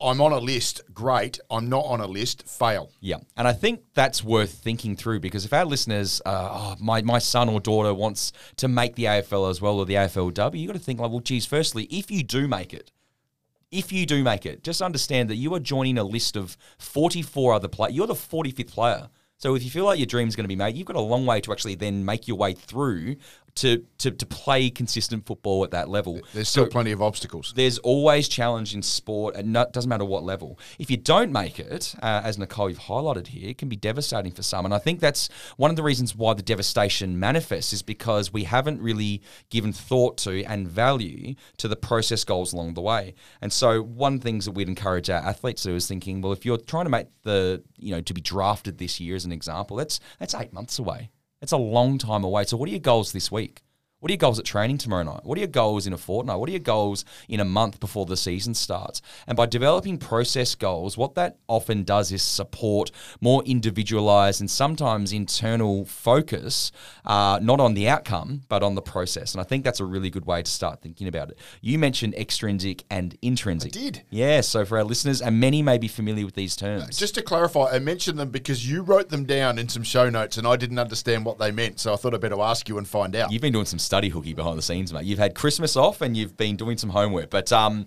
[0.00, 1.38] I'm on a list, great.
[1.50, 2.90] I'm not on a list, fail.
[3.00, 3.18] Yeah.
[3.36, 7.18] And I think that's worth thinking through because if our listeners, uh, oh, my, my
[7.18, 10.78] son or daughter wants to make the AFL as well or the AFLW, you've got
[10.78, 12.90] to think, like, well, geez, firstly, if you do make it,
[13.70, 17.54] if you do make it, just understand that you are joining a list of 44
[17.54, 17.94] other players.
[17.94, 19.08] You're the 45th player.
[19.36, 21.26] So if you feel like your dream's going to be made, you've got a long
[21.26, 23.16] way to actually then make your way through
[23.56, 26.20] to, to, to play consistent football at that level.
[26.32, 27.52] There's still so plenty of obstacles.
[27.54, 30.58] There's always challenge in sport, and it doesn't matter what level.
[30.78, 34.32] If you don't make it, uh, as Nicole you've highlighted here, it can be devastating
[34.32, 34.64] for some.
[34.64, 38.44] And I think that's one of the reasons why the devastation manifests is because we
[38.44, 43.14] haven't really given thought to and value to the process goals along the way.
[43.40, 46.20] And so one of the things that we'd encourage our athletes to do is thinking,
[46.20, 49.24] well, if you're trying to make the, you know, to be drafted this year as
[49.24, 51.10] an example, that's that's eight months away.
[51.44, 52.44] It's a long time away.
[52.44, 53.63] So, what are your goals this week?
[54.04, 55.24] What are your goals at training tomorrow night?
[55.24, 56.38] What are your goals in a fortnight?
[56.38, 59.00] What are your goals in a month before the season starts?
[59.26, 62.90] And by developing process goals, what that often does is support
[63.22, 66.70] more individualized and sometimes internal focus,
[67.06, 69.32] uh, not on the outcome, but on the process.
[69.32, 71.38] And I think that's a really good way to start thinking about it.
[71.62, 73.74] You mentioned extrinsic and intrinsic.
[73.74, 74.02] I did.
[74.10, 74.42] Yeah.
[74.42, 76.98] So for our listeners, and many may be familiar with these terms.
[76.98, 80.36] Just to clarify, I mentioned them because you wrote them down in some show notes
[80.36, 81.80] and I didn't understand what they meant.
[81.80, 83.32] So I thought I'd better ask you and find out.
[83.32, 85.04] You've been doing some study Hookie behind the scenes, mate.
[85.04, 87.30] You've had Christmas off and you've been doing some homework.
[87.30, 87.84] But um,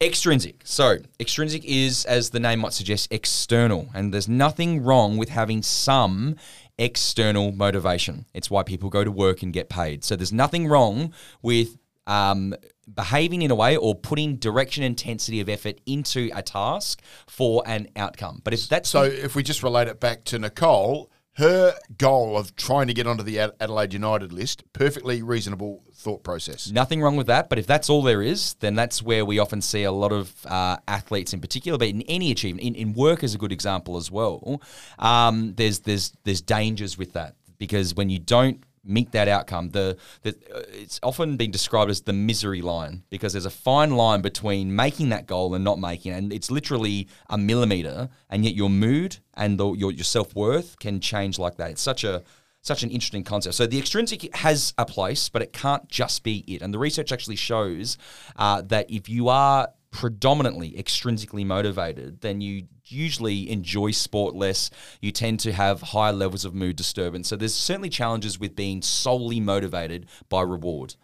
[0.00, 0.62] extrinsic.
[0.64, 3.90] So, extrinsic is, as the name might suggest, external.
[3.94, 6.36] And there's nothing wrong with having some
[6.78, 8.24] external motivation.
[8.32, 10.02] It's why people go to work and get paid.
[10.02, 12.54] So, there's nothing wrong with um,
[12.92, 17.88] behaving in a way or putting direction intensity of effort into a task for an
[17.96, 18.40] outcome.
[18.44, 22.54] But if that's So if we just relate it back to Nicole, her goal of
[22.56, 26.70] trying to get onto the Adelaide United list, perfectly reasonable thought process.
[26.70, 29.62] Nothing wrong with that, but if that's all there is, then that's where we often
[29.62, 33.22] see a lot of uh, athletes in particular, but in any achievement, in, in work
[33.22, 34.60] is a good example as well.
[34.98, 39.96] Um, there's there's there's dangers with that because when you don't meet that outcome, the,
[40.22, 44.20] the uh, it's often been described as the misery line because there's a fine line
[44.22, 48.54] between making that goal and not making it, and it's literally a millimeter, and yet
[48.54, 51.70] your mood and the, your your self worth can change like that.
[51.70, 52.22] It's such a
[52.62, 53.54] such an interesting concept.
[53.54, 56.62] So the extrinsic has a place, but it can't just be it.
[56.62, 57.96] And the research actually shows
[58.36, 64.70] uh, that if you are predominantly extrinsically motivated, then you usually enjoy sport less.
[65.00, 67.28] You tend to have higher levels of mood disturbance.
[67.28, 70.96] So there's certainly challenges with being solely motivated by reward.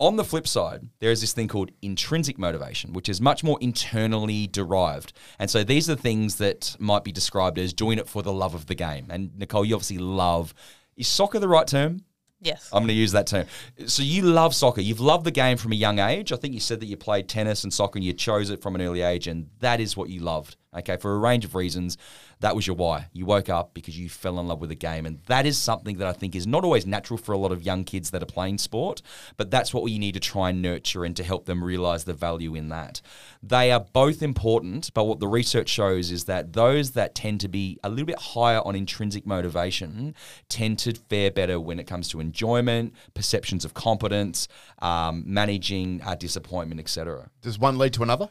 [0.00, 3.58] On the flip side, there is this thing called intrinsic motivation, which is much more
[3.60, 5.12] internally derived.
[5.40, 8.32] And so these are the things that might be described as doing it for the
[8.32, 9.08] love of the game.
[9.10, 10.54] And Nicole, you obviously love.
[10.96, 12.04] Is soccer the right term?
[12.40, 12.70] Yes.
[12.72, 13.46] I'm going to use that term.
[13.86, 14.80] So you love soccer.
[14.80, 16.30] You've loved the game from a young age.
[16.32, 18.76] I think you said that you played tennis and soccer and you chose it from
[18.76, 20.56] an early age, and that is what you loved.
[20.76, 21.96] Okay, for a range of reasons,
[22.40, 23.08] that was your why.
[23.14, 25.96] You woke up because you fell in love with the game, and that is something
[25.96, 28.26] that I think is not always natural for a lot of young kids that are
[28.26, 29.00] playing sport,
[29.38, 32.12] but that's what we need to try and nurture and to help them realize the
[32.12, 33.00] value in that.
[33.42, 37.48] They are both important, but what the research shows is that those that tend to
[37.48, 40.14] be a little bit higher on intrinsic motivation
[40.50, 44.48] tend to fare better when it comes to enjoyment, perceptions of competence,
[44.80, 47.30] um, managing uh, disappointment, etc.
[47.40, 48.28] Does one lead to another?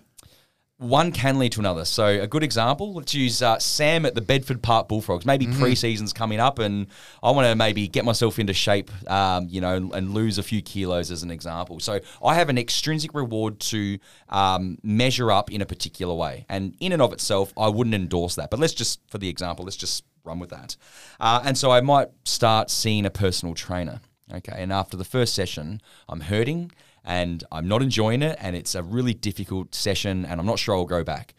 [0.80, 1.86] One can lead to another.
[1.86, 5.26] So a good example, let's use uh, Sam at the Bedford Park Bullfrogs.
[5.26, 6.86] Maybe pre-season's coming up, and
[7.24, 10.62] I want to maybe get myself into shape, um, you know, and lose a few
[10.62, 11.80] kilos as an example.
[11.80, 13.98] So I have an extrinsic reward to
[14.30, 18.36] um, measure up in a particular way, and in and of itself, I wouldn't endorse
[18.36, 18.52] that.
[18.52, 20.76] But let's just, for the example, let's just run with that.
[21.20, 24.00] Uh, and so I might start seeing a personal trainer.
[24.32, 26.72] Okay, and after the first session, I'm hurting
[27.08, 30.76] and I'm not enjoying it, and it's a really difficult session, and I'm not sure
[30.76, 31.34] I'll go back.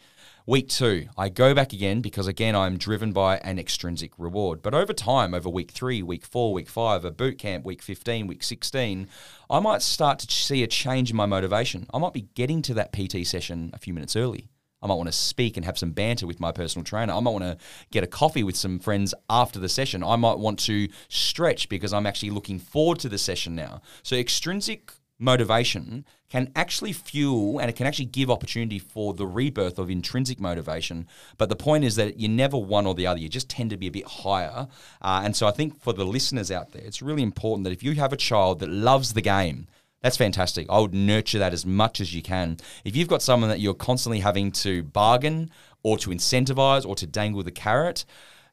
[0.47, 4.63] Week two, I go back again because again I'm driven by an extrinsic reward.
[4.63, 8.25] But over time, over week three, week four, week five, a boot camp, week 15,
[8.25, 9.07] week 16,
[9.47, 11.85] I might start to see a change in my motivation.
[11.93, 14.49] I might be getting to that PT session a few minutes early.
[14.81, 17.13] I might want to speak and have some banter with my personal trainer.
[17.13, 17.57] I might want to
[17.91, 20.03] get a coffee with some friends after the session.
[20.03, 23.81] I might want to stretch because I'm actually looking forward to the session now.
[24.01, 29.77] So, extrinsic motivation can actually fuel and it can actually give opportunity for the rebirth
[29.77, 31.07] of intrinsic motivation.
[31.37, 33.19] But the point is that you're never one or the other.
[33.19, 34.67] You just tend to be a bit higher.
[35.01, 37.83] Uh, and so I think for the listeners out there, it's really important that if
[37.83, 39.67] you have a child that loves the game,
[40.01, 40.67] that's fantastic.
[40.69, 42.57] I would nurture that as much as you can.
[42.85, 45.51] If you've got someone that you're constantly having to bargain
[45.83, 48.05] or to incentivize or to dangle the carrot,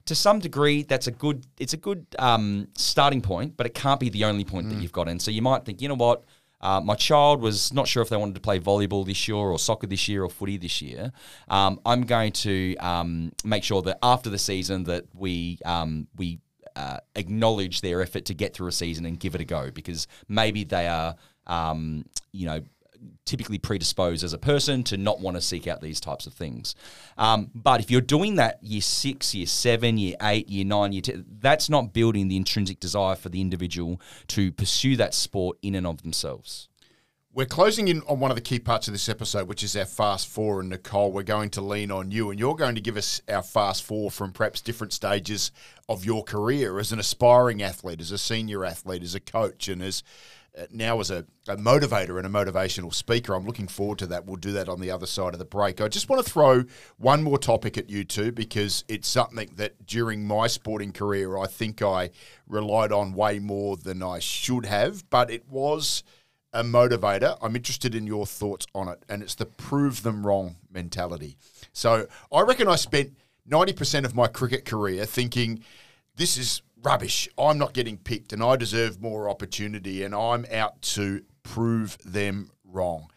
[0.07, 1.47] to some degree, that's a good.
[1.59, 4.93] It's a good um, starting point, but it can't be the only point that you've
[4.93, 5.09] got.
[5.09, 5.19] in.
[5.19, 6.25] so you might think, you know what,
[6.61, 9.59] uh, my child was not sure if they wanted to play volleyball this year or
[9.59, 11.13] soccer this year or footy this year.
[11.49, 16.41] Um, I'm going to um, make sure that after the season that we um, we
[16.75, 20.07] uh, acknowledge their effort to get through a season and give it a go because
[20.29, 21.15] maybe they are
[21.47, 22.63] um, you know
[23.25, 26.75] typically predisposed as a person to not want to seek out these types of things.
[27.19, 31.03] Um, but if you're doing that year six, year seven, year eight, year nine, year
[31.03, 35.75] ten, that's not building the intrinsic desire for the individual to pursue that sport in
[35.75, 36.69] and of themselves.
[37.33, 39.85] We're closing in on one of the key parts of this episode, which is our
[39.85, 40.61] fast four.
[40.61, 43.43] And Nicole, we're going to lean on you, and you're going to give us our
[43.43, 45.51] fast four from perhaps different stages
[45.87, 49.83] of your career as an aspiring athlete, as a senior athlete, as a coach, and
[49.83, 50.03] as
[50.57, 53.35] Uh, now as a, a motivator and a motivational speaker.
[53.35, 54.25] I'm looking forward to that.
[54.25, 55.81] We'll do that on the other side of the break.
[55.81, 56.65] I just want to throw
[56.97, 61.47] one more topic at you two because it's something that during my sporting career I
[61.47, 62.11] think I
[62.49, 66.03] relied on way more than I should have, but it was
[66.53, 67.37] a motivator.
[67.43, 71.37] I'm interested in your thoughts on it, and it's the prove them wrong mentality.
[71.73, 73.15] So I reckon I spent
[73.49, 75.63] 90% of my cricket career thinking
[76.17, 77.29] this is rubbish.
[77.37, 82.53] I'm not getting picked and I deserve more opportunity and I'm out to prove them
[82.65, 83.11] wrong.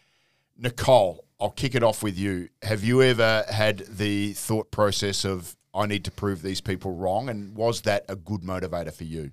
[0.57, 2.49] Nicole, I'll kick it off with you.
[2.63, 7.30] Have you ever had the thought process of I need to prove these people wrong
[7.30, 9.32] and was that a good motivator for you?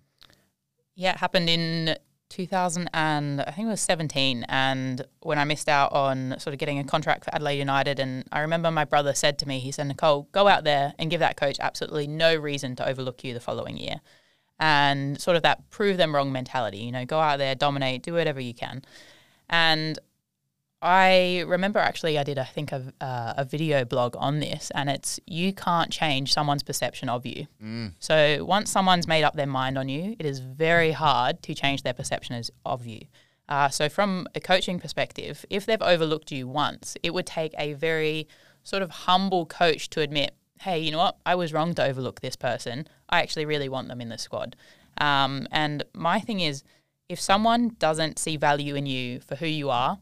[0.95, 1.97] Yeah, it happened in
[2.29, 6.59] 2000 and I think it was 17 and when I missed out on sort of
[6.59, 9.73] getting a contract for Adelaide United and I remember my brother said to me he
[9.73, 13.33] said Nicole go out there and give that coach absolutely no reason to overlook you
[13.33, 14.01] the following year
[14.59, 18.13] and sort of that prove them wrong mentality you know go out there dominate do
[18.15, 18.83] whatever you can
[19.49, 19.99] and
[20.83, 24.91] I remember actually I did I think a, uh, a video blog on this, and
[24.91, 27.47] it's you can't change someone's perception of you.
[27.63, 27.95] Mm.
[27.99, 31.83] So once someone's made up their mind on you, it is very hard to change
[31.83, 33.01] their perception of you.
[33.49, 37.73] Uh, so from a coaching perspective, if they've overlooked you once, it would take a
[37.75, 38.29] very
[38.63, 42.21] sort of humble coach to admit, hey, you know what, I was wrong to overlook
[42.21, 42.89] this person.
[43.09, 44.57] I actually really want them in the squad.
[44.99, 46.65] Um, and my thing is,
[47.09, 49.99] if someone doesn't see value in you for who you are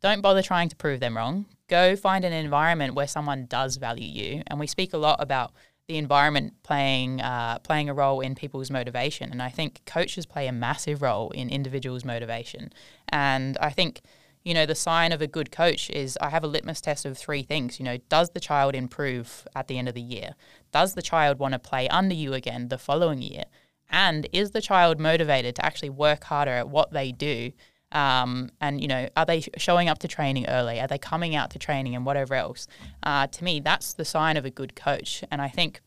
[0.00, 1.46] don't bother trying to prove them wrong.
[1.68, 4.42] Go find an environment where someone does value you.
[4.46, 5.52] And we speak a lot about
[5.88, 9.30] the environment playing uh, playing a role in people's motivation.
[9.30, 12.72] And I think coaches play a massive role in individuals' motivation.
[13.08, 14.00] And I think
[14.44, 17.16] you know the sign of a good coach is I have a litmus test of
[17.18, 17.78] three things.
[17.78, 20.34] You know, does the child improve at the end of the year?
[20.72, 23.44] Does the child want to play under you again the following year?
[23.90, 27.52] And is the child motivated to actually work harder at what they do
[27.92, 30.80] um, and you know, are they showing up to training early?
[30.80, 32.68] Are they coming out to training and whatever else?
[33.02, 35.24] Uh, to me, that's the sign of a good coach.
[35.30, 35.80] And I think,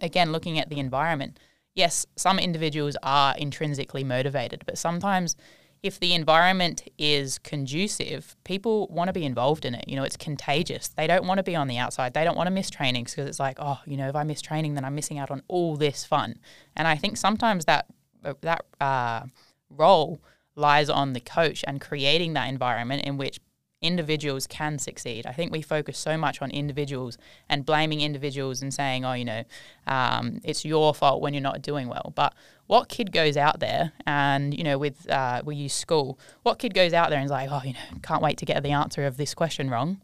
[0.00, 1.38] again, looking at the environment,
[1.74, 5.36] yes, some individuals are intrinsically motivated, but sometimes
[5.82, 9.84] if the environment is conducive, people want to be involved in it.
[9.88, 10.88] You know, it's contagious.
[10.88, 12.14] They don't want to be on the outside.
[12.14, 14.40] They don't want to miss trainings because it's like, oh, you know, if I miss
[14.40, 16.38] training, then I'm missing out on all this fun.
[16.76, 17.86] And I think sometimes that
[18.42, 19.22] that uh,
[19.68, 20.20] role
[20.54, 23.40] lies on the coach and creating that environment in which
[23.82, 25.26] individuals can succeed.
[25.26, 27.18] I think we focus so much on individuals
[27.48, 29.44] and blaming individuals and saying, oh, you know,
[29.86, 32.12] um, it's your fault when you're not doing well.
[32.14, 32.34] But
[32.66, 36.72] what kid goes out there and, you know, with, uh, we use school, what kid
[36.72, 39.04] goes out there and is like, oh, you know, can't wait to get the answer
[39.04, 40.00] of this question wrong.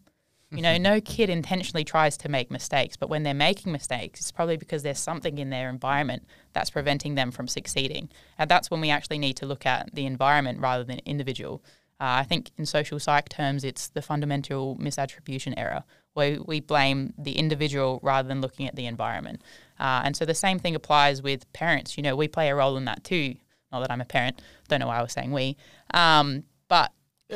[0.51, 4.33] You know, no kid intentionally tries to make mistakes, but when they're making mistakes, it's
[4.33, 8.09] probably because there's something in their environment that's preventing them from succeeding.
[8.39, 11.63] And that's when we actually need to look at the environment rather than individual.
[12.01, 15.85] Uh, I think in social psych terms, it's the fundamental misattribution error,
[16.15, 19.43] where we blame the individual rather than looking at the environment.
[19.81, 21.97] Uh, and so the same thing applies with parents.
[21.97, 23.35] You know, we play a role in that too.
[23.73, 25.57] Not that I'm a parent, don't know why I was saying we.
[25.93, 26.93] Um, but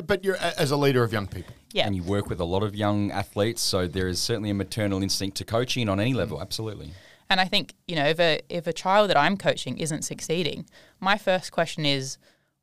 [0.06, 1.54] but you're as a leader of young people.
[1.72, 1.86] Yeah.
[1.86, 5.02] And you work with a lot of young athletes, so there is certainly a maternal
[5.02, 6.92] instinct to coaching on any level, absolutely.
[7.30, 10.66] And I think, you know, if a if a child that I'm coaching isn't succeeding,
[11.00, 12.18] my first question is,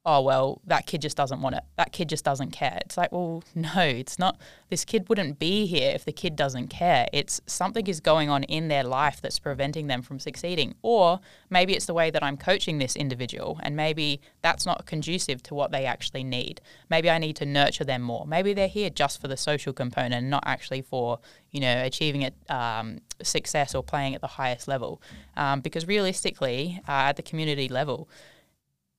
[0.05, 1.63] oh well that kid just doesn't want it.
[1.75, 2.79] That kid just doesn't care.
[2.85, 4.39] It's like well no it's not.
[4.69, 7.07] This kid wouldn't be here if the kid doesn't care.
[7.11, 10.75] It's something is going on in their life that's preventing them from succeeding.
[10.81, 11.19] Or
[11.49, 15.55] maybe it's the way that i'm coaching this individual and maybe that's not conducive to
[15.55, 16.61] what they actually need.
[16.89, 18.25] Maybe i need to nurture them more.
[18.25, 21.19] Maybe they're here just for the social component not actually for
[21.51, 25.01] you know achieving it um, success or playing at the highest level.
[25.35, 28.09] Um, because realistically uh, at the community level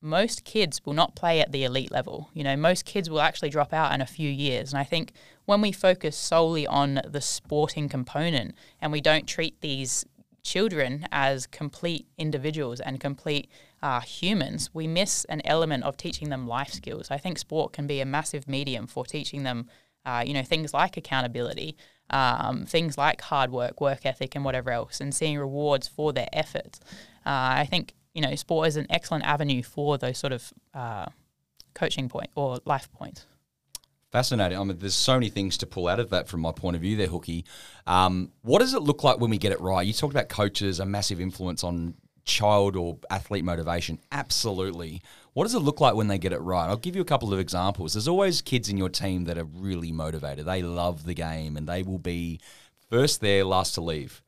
[0.02, 2.30] most kids will not play at the elite level.
[2.32, 4.72] You know, most kids will actually drop out in a few years.
[4.72, 5.12] And I think
[5.44, 10.06] when we focus solely on the sporting component and we don't treat these
[10.42, 13.50] children as complete individuals and complete
[13.82, 17.10] uh, humans, we miss an element of teaching them life skills.
[17.10, 19.68] I think sport can be a massive medium for teaching them,
[20.06, 21.76] uh, you know, things like accountability,
[22.08, 26.28] um, things like hard work, work ethic, and whatever else, and seeing rewards for their
[26.32, 26.80] efforts.
[27.26, 31.06] Uh, I think you know, sport is an excellent avenue for those sort of uh,
[31.74, 33.26] coaching point or life points.
[34.10, 34.58] Fascinating.
[34.58, 36.82] I mean, there's so many things to pull out of that from my point of
[36.82, 37.44] view there, Hookie.
[37.86, 39.86] Um, what does it look like when we get it right?
[39.86, 41.94] You talked about coaches, a massive influence on
[42.24, 44.00] child or athlete motivation.
[44.10, 45.00] Absolutely.
[45.32, 46.66] What does it look like when they get it right?
[46.66, 47.92] I'll give you a couple of examples.
[47.92, 50.44] There's always kids in your team that are really motivated.
[50.44, 52.40] They love the game and they will be
[52.90, 54.22] first there, last to leave.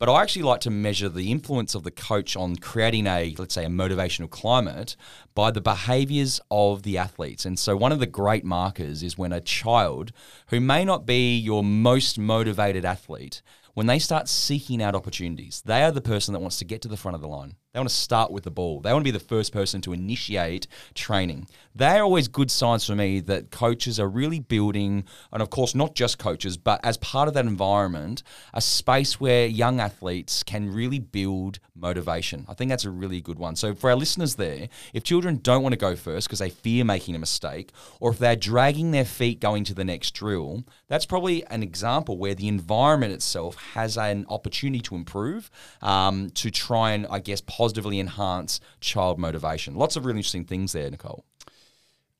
[0.00, 3.54] But I actually like to measure the influence of the coach on creating a, let's
[3.54, 4.96] say, a motivational climate
[5.34, 7.44] by the behaviors of the athletes.
[7.44, 10.12] And so one of the great markers is when a child
[10.48, 13.42] who may not be your most motivated athlete,
[13.74, 16.88] when they start seeking out opportunities, they are the person that wants to get to
[16.88, 17.56] the front of the line.
[17.72, 18.80] They want to start with the ball.
[18.80, 21.46] They want to be the first person to initiate training.
[21.72, 25.94] They're always good signs for me that coaches are really building, and of course, not
[25.94, 30.98] just coaches, but as part of that environment, a space where young athletes can really
[30.98, 32.44] build motivation.
[32.48, 33.54] I think that's a really good one.
[33.54, 36.84] So, for our listeners there, if children don't want to go first because they fear
[36.84, 41.06] making a mistake, or if they're dragging their feet going to the next drill, that's
[41.06, 45.52] probably an example where the environment itself has an opportunity to improve,
[45.82, 49.74] um, to try and, I guess, positively enhance child motivation.
[49.74, 51.26] Lots of really interesting things there, Nicole.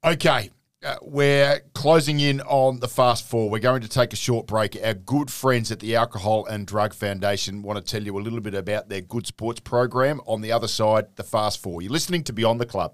[0.04, 0.50] Okay.
[0.84, 3.48] Uh, we're closing in on the fast four.
[3.48, 4.76] We're going to take a short break.
[4.84, 8.40] Our good friends at the Alcohol and Drug Foundation want to tell you a little
[8.40, 10.20] bit about their good sports program.
[10.26, 11.80] On the other side, the fast four.
[11.80, 12.92] You're listening to Beyond the Club.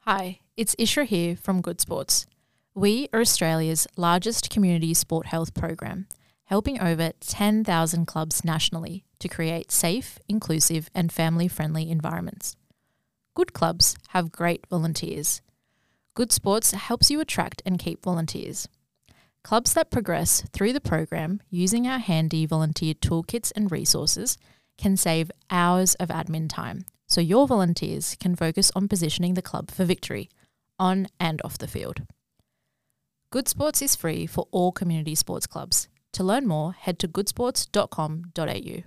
[0.00, 2.26] Hi, it's Ishra here from Good Sports.
[2.74, 6.08] We are Australia's largest community sport health program
[6.50, 12.56] helping over 10,000 clubs nationally to create safe, inclusive, and family friendly environments.
[13.36, 15.42] Good clubs have great volunteers.
[16.14, 18.68] Good Sports helps you attract and keep volunteers.
[19.44, 24.36] Clubs that progress through the program using our handy volunteer toolkits and resources
[24.76, 29.70] can save hours of admin time so your volunteers can focus on positioning the club
[29.70, 30.28] for victory
[30.80, 32.02] on and off the field.
[33.30, 38.82] Good Sports is free for all community sports clubs to learn more, head to goodsports.com.au.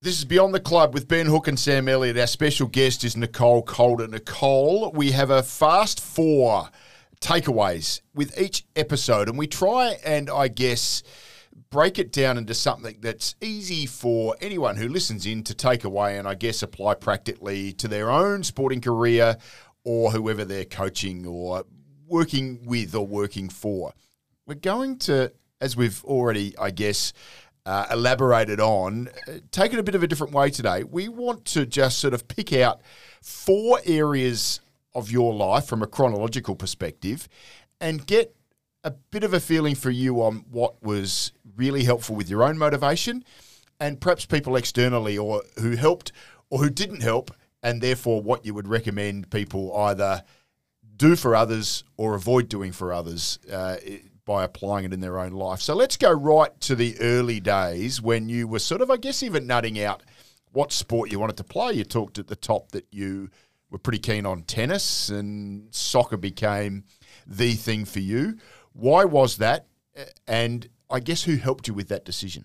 [0.00, 2.18] This is Beyond the Club with Ben Hook and Sam Elliott.
[2.18, 4.06] Our special guest is Nicole Calder.
[4.06, 6.70] Nicole, we have a fast four
[7.20, 11.02] takeaways with each episode, and we try and, I guess,
[11.70, 16.16] break it down into something that's easy for anyone who listens in to take away
[16.16, 19.36] and, I guess, apply practically to their own sporting career
[19.82, 21.64] or whoever they're coaching or
[22.08, 23.92] working with or working for.
[24.46, 27.12] We're going to, as we've already, I guess,
[27.66, 30.84] uh, elaborated on, uh, take it a bit of a different way today.
[30.84, 32.80] We want to just sort of pick out
[33.22, 34.60] four areas
[34.94, 37.28] of your life from a chronological perspective
[37.80, 38.34] and get
[38.84, 42.56] a bit of a feeling for you on what was really helpful with your own
[42.56, 43.24] motivation
[43.80, 46.12] and perhaps people externally or who helped
[46.50, 47.30] or who didn't help
[47.62, 50.22] and therefore what you would recommend people either
[50.98, 53.76] do for others or avoid doing for others uh,
[54.24, 55.60] by applying it in their own life.
[55.60, 59.22] So let's go right to the early days when you were sort of, I guess,
[59.22, 60.02] even nutting out
[60.52, 61.72] what sport you wanted to play.
[61.72, 63.30] You talked at the top that you
[63.70, 66.84] were pretty keen on tennis and soccer became
[67.26, 68.36] the thing for you.
[68.72, 69.66] Why was that?
[70.26, 72.44] And I guess who helped you with that decision?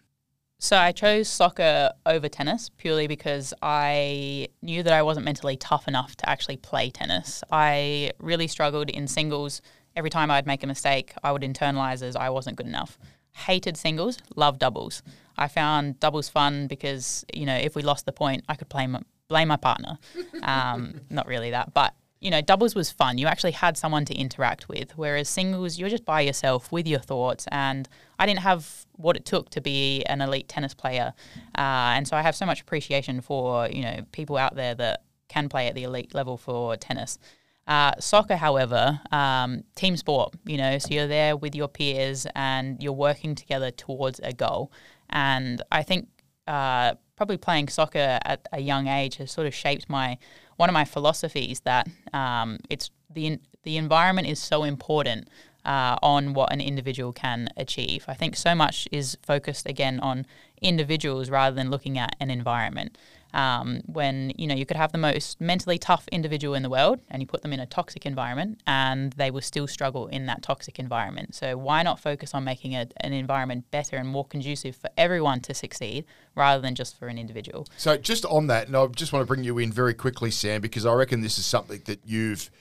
[0.63, 5.89] So I chose soccer over tennis purely because I knew that I wasn't mentally tough
[5.89, 7.43] enough to actually play tennis.
[7.51, 9.61] I really struggled in singles.
[9.97, 12.97] Every time I'd make a mistake, I would internalize as I wasn't good enough.
[13.33, 15.03] Hated singles, loved doubles.
[15.37, 18.87] I found doubles fun because, you know, if we lost the point, I could play
[18.87, 19.97] my, blame my partner.
[20.43, 21.93] Um, not really that, but
[22.23, 23.17] you know, doubles was fun.
[23.17, 27.01] You actually had someone to interact with, whereas singles, you're just by yourself with your
[27.01, 27.45] thoughts.
[27.51, 27.89] And
[28.23, 31.13] I didn't have what it took to be an elite tennis player,
[31.57, 35.03] uh, and so I have so much appreciation for you know people out there that
[35.27, 37.19] can play at the elite level for tennis.
[37.67, 42.81] Uh, soccer, however, um, team sport, you know, so you're there with your peers and
[42.81, 44.71] you're working together towards a goal.
[45.09, 46.07] And I think
[46.47, 50.17] uh, probably playing soccer at a young age has sort of shaped my
[50.55, 55.27] one of my philosophies that um, it's the the environment is so important
[55.65, 58.05] uh, on what an individual can achieve.
[58.07, 60.25] I think so much is focused again on
[60.61, 62.97] individuals rather than looking at an environment.
[63.33, 66.99] Um, when you know you could have the most mentally tough individual in the world
[67.09, 70.43] and you put them in a toxic environment and they will still struggle in that
[70.43, 74.75] toxic environment so why not focus on making a, an environment better and more conducive
[74.75, 76.05] for everyone to succeed
[76.35, 79.27] rather than just for an individual so just on that and i just want to
[79.27, 82.51] bring you in very quickly sam because i reckon this is something that you've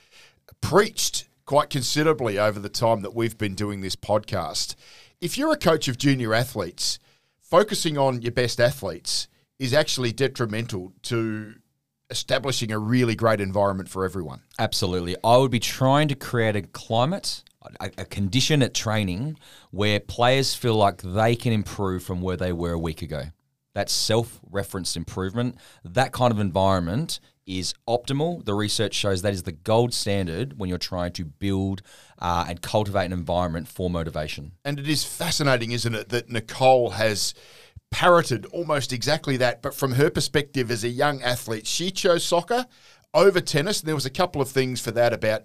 [0.63, 4.74] preached quite considerably over the time that we've been doing this podcast
[5.20, 6.99] if you're a coach of junior athletes
[7.40, 9.28] focusing on your best athletes
[9.59, 11.55] is actually detrimental to
[12.11, 14.40] establishing a really great environment for everyone.
[14.59, 15.16] Absolutely.
[15.24, 17.43] I would be trying to create a climate,
[17.80, 19.38] a, a, condition at training
[19.70, 23.24] where players feel like they can improve from where they were a week ago.
[23.74, 28.45] That self referenced improvement, that kind of environment is optimal.
[28.45, 31.82] The research shows that is the gold standard when you're trying to build
[32.18, 34.53] uh, and cultivate an environment for motivation.
[34.64, 37.34] And it is fascinating, isn't it, that Nicole has
[37.90, 39.62] parroted almost exactly that.
[39.62, 42.66] But from her perspective as a young athlete, she chose soccer
[43.14, 43.80] over tennis.
[43.80, 45.43] There was a couple of things for that about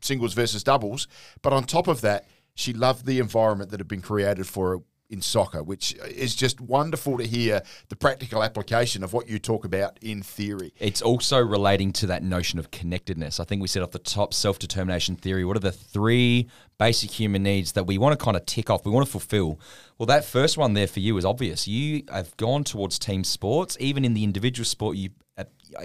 [0.00, 1.06] singles versus doubles.
[1.42, 4.82] But on top of that, she loved the environment that had been created for her
[5.10, 9.64] in soccer, which is just wonderful to hear the practical application of what you talk
[9.64, 10.72] about in theory.
[10.78, 13.40] It's also relating to that notion of connectedness.
[13.40, 15.44] I think we said off the top self determination theory.
[15.44, 16.48] What are the three
[16.78, 19.60] basic human needs that we want to kind of tick off, we want to fulfill?
[19.98, 21.68] Well, that first one there for you is obvious.
[21.68, 25.10] You have gone towards team sports, even in the individual sport you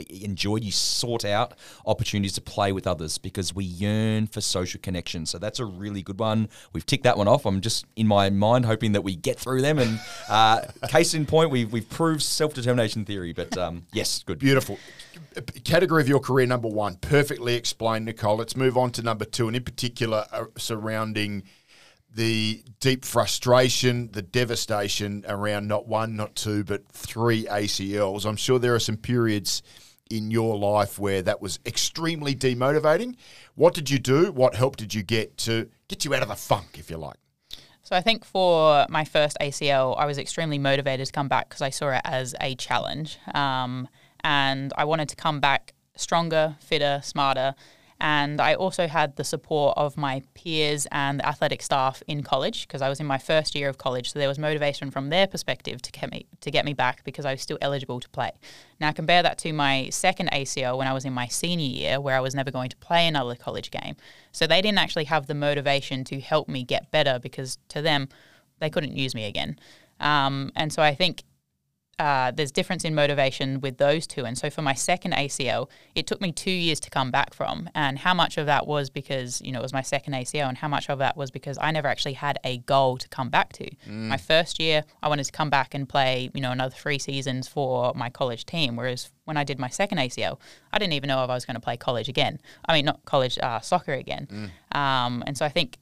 [0.10, 0.64] enjoyed.
[0.64, 1.54] You sought out
[1.86, 5.26] opportunities to play with others because we yearn for social connection.
[5.26, 6.50] So that's a really good one.
[6.74, 7.46] We've ticked that one off.
[7.46, 9.80] I'm just in my mind hoping that we get through them.
[9.80, 13.34] And uh, case in point, we've, we've proved self determination theory.
[13.34, 14.40] But um, yes, good.
[14.40, 14.78] Beautiful.
[15.64, 18.38] Category of your career number one, perfectly explained, Nicole.
[18.38, 21.44] Let's move on to number two, and in particular, uh, surrounding
[22.16, 28.26] the deep frustration, the devastation around not one, not two, but three ACLs.
[28.26, 29.62] I'm sure there are some periods
[30.10, 33.16] in your life where that was extremely demotivating.
[33.56, 34.32] What did you do?
[34.32, 37.18] What help did you get to get you out of the funk, if you like?
[37.84, 41.62] So I think for my first ACL, I was extremely motivated to come back because
[41.62, 43.90] I saw it as a challenge, um,
[44.24, 47.56] and I wanted to come back stronger, fitter, smarter,
[48.02, 52.68] and I also had the support of my peers and the athletic staff in college
[52.68, 54.12] because I was in my first year of college.
[54.12, 57.26] So there was motivation from their perspective to get me to get me back because
[57.26, 58.32] I was still eligible to play.
[58.82, 62.18] Now compare that to my second ACL when I was in my senior year where
[62.18, 63.96] I was never going to play another college game.
[64.34, 68.10] So they didn't actually have the motivation to help me get better because to them
[68.60, 69.58] they couldn't use me again.
[70.02, 71.24] Um, and so I think
[71.98, 74.26] uh, there's difference in motivation with those two.
[74.26, 77.70] And so for my second ACL, it took me two years to come back from.
[77.74, 80.58] And how much of that was because, you know, it was my second ACL and
[80.58, 83.54] how much of that was because I never actually had a goal to come back
[83.54, 83.66] to.
[83.88, 84.08] Mm.
[84.08, 87.48] My first year, I wanted to come back and play, you know, another three seasons
[87.48, 88.76] for my college team.
[88.76, 90.40] Whereas when I did my second ACL,
[90.74, 92.40] I didn't even know if I was going to play college again.
[92.68, 94.28] I mean, not college uh, soccer again.
[94.30, 94.78] Mm.
[94.78, 95.78] Um, and so I think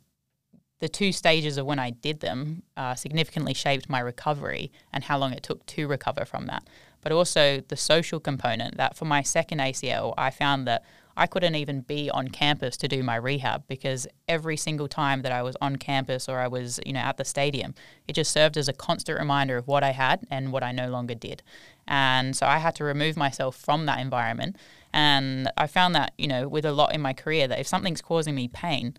[0.84, 5.17] the two stages of when I did them uh, significantly shaped my recovery and how
[5.17, 6.67] long it took to recover from that.
[6.99, 10.84] But also the social component that for my second ACL, I found that
[11.15, 15.31] I couldn't even be on campus to do my rehab because every single time that
[15.31, 17.75] I was on campus or I was, you know, at the stadium,
[18.05, 20.89] it just served as a constant reminder of what I had and what I no
[20.89, 21.43] longer did.
[21.88, 24.57] And so I had to remove myself from that environment.
[24.91, 28.01] And I found that, you know, with a lot in my career that if something's
[28.01, 28.97] causing me pain,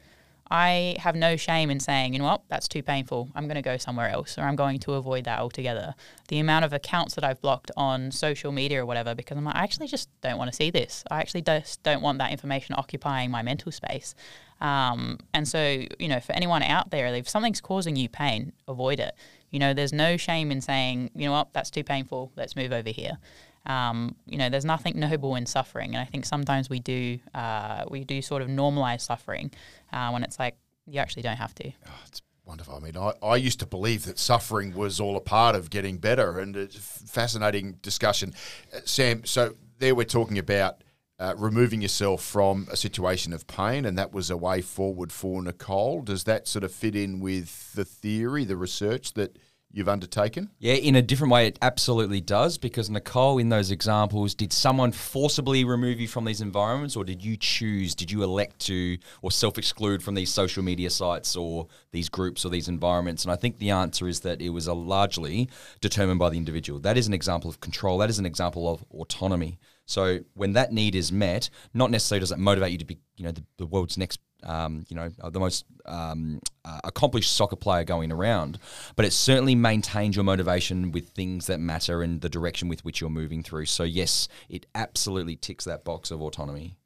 [0.51, 3.31] I have no shame in saying, you know what, that's too painful.
[3.35, 5.95] I'm going to go somewhere else or I'm going to avoid that altogether.
[6.29, 9.57] The amount of accounts that I've blocked on social media or whatever because I'm like,
[9.57, 11.03] I actually just don't want to see this.
[11.11, 14.15] I actually just don't want that information occupying my mental space.
[14.61, 19.01] Um, and so, you know, for anyone out there, if something's causing you pain, avoid
[19.01, 19.15] it.
[19.51, 22.33] You know, there's no shame in saying, you know what, that's too painful.
[22.37, 23.19] Let's move over here.
[23.67, 27.85] Um, you know, there's nothing noble in suffering, and I think sometimes we do uh,
[27.89, 29.51] we do sort of normalize suffering
[29.93, 30.57] uh, when it's like
[30.87, 31.71] you actually don't have to.
[31.87, 32.75] Oh, it's wonderful.
[32.77, 35.97] I mean, I, I used to believe that suffering was all a part of getting
[35.97, 36.77] better, and it's
[37.11, 38.35] fascinating discussion.
[38.75, 40.83] Uh, Sam, so there we're talking about.
[41.17, 45.41] Uh, removing yourself from a situation of pain, and that was a way forward for
[45.41, 46.03] Nicole.
[46.03, 49.39] Does that sort of fit in with the theory, the research that
[49.75, 50.51] you've undertaken?
[50.59, 52.57] Yeah, in a different way, it absolutely does.
[52.59, 57.23] Because Nicole, in those examples, did someone forcibly remove you from these environments, or did
[57.23, 57.95] you choose?
[57.95, 62.51] Did you elect to or self-exclude from these social media sites or these groups or
[62.51, 63.25] these environments?
[63.25, 65.51] And I think the answer is that it was largely
[65.81, 66.79] determined by the individual.
[66.81, 67.99] That is an example of control.
[67.99, 69.59] That is an example of autonomy.
[69.87, 73.25] So when that need is met, not necessarily does it motivate you to be, you
[73.25, 77.85] know, the, the world's next um, you know, the most um, uh, accomplished soccer player
[77.85, 78.59] going around.
[78.97, 83.01] But it certainly maintains your motivation with things that matter and the direction with which
[83.01, 83.67] you're moving through.
[83.67, 86.77] So, yes, it absolutely ticks that box of autonomy.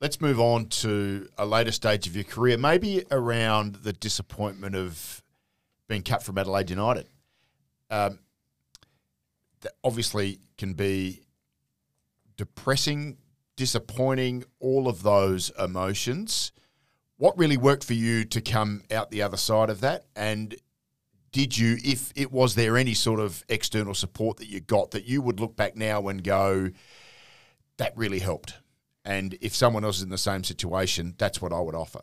[0.00, 5.22] Let's move on to a later stage of your career, maybe around the disappointment of
[5.88, 7.08] being cut from Adelaide United.
[7.90, 8.18] Um,
[9.60, 11.22] that obviously can be
[12.36, 13.16] depressing
[13.56, 16.52] disappointing, all of those emotions.
[17.18, 20.04] What really worked for you to come out the other side of that?
[20.14, 20.54] And
[21.32, 25.04] did you, if it was there any sort of external support that you got that
[25.04, 26.70] you would look back now and go,
[27.78, 28.54] that really helped?
[29.04, 32.02] And if someone else is in the same situation, that's what I would offer.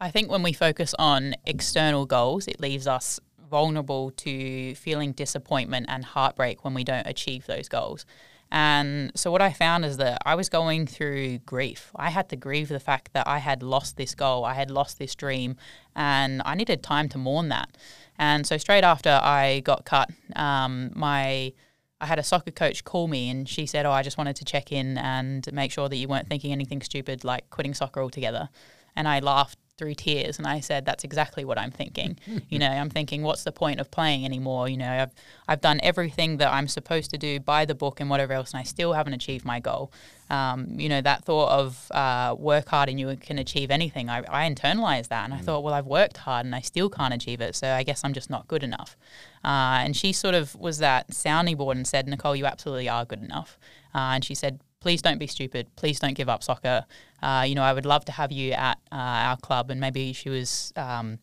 [0.00, 3.18] I think when we focus on external goals, it leaves us
[3.50, 8.06] vulnerable to feeling disappointment and heartbreak when we don't achieve those goals.
[8.50, 11.90] And so what I found is that I was going through grief.
[11.94, 14.98] I had to grieve the fact that I had lost this goal, I had lost
[14.98, 15.56] this dream,
[15.94, 17.76] and I needed time to mourn that.
[18.18, 21.52] And so straight after I got cut, um, my
[22.00, 24.44] I had a soccer coach call me and she said, "Oh, I just wanted to
[24.44, 28.48] check in and make sure that you weren't thinking anything stupid like quitting soccer altogether."
[28.94, 32.18] And I laughed through tears and I said that's exactly what I'm thinking.
[32.48, 34.68] you know, I'm thinking what's the point of playing anymore?
[34.68, 35.14] You know, I've
[35.46, 38.60] I've done everything that I'm supposed to do by the book and whatever else and
[38.60, 39.92] I still haven't achieved my goal.
[40.30, 44.10] Um, you know, that thought of uh, work hard and you can achieve anything.
[44.10, 47.14] I, I internalized that and I thought, well, I've worked hard and I still can't
[47.14, 48.94] achieve it, so I guess I'm just not good enough.
[49.42, 53.06] Uh, and she sort of was that sounding board and said, Nicole, you absolutely are
[53.06, 53.58] good enough.
[53.94, 55.66] Uh, and she said, please don't be stupid.
[55.76, 56.84] Please don't give up soccer.
[57.22, 59.70] Uh, you know, I would love to have you at uh, our club.
[59.70, 61.18] And maybe she was, um,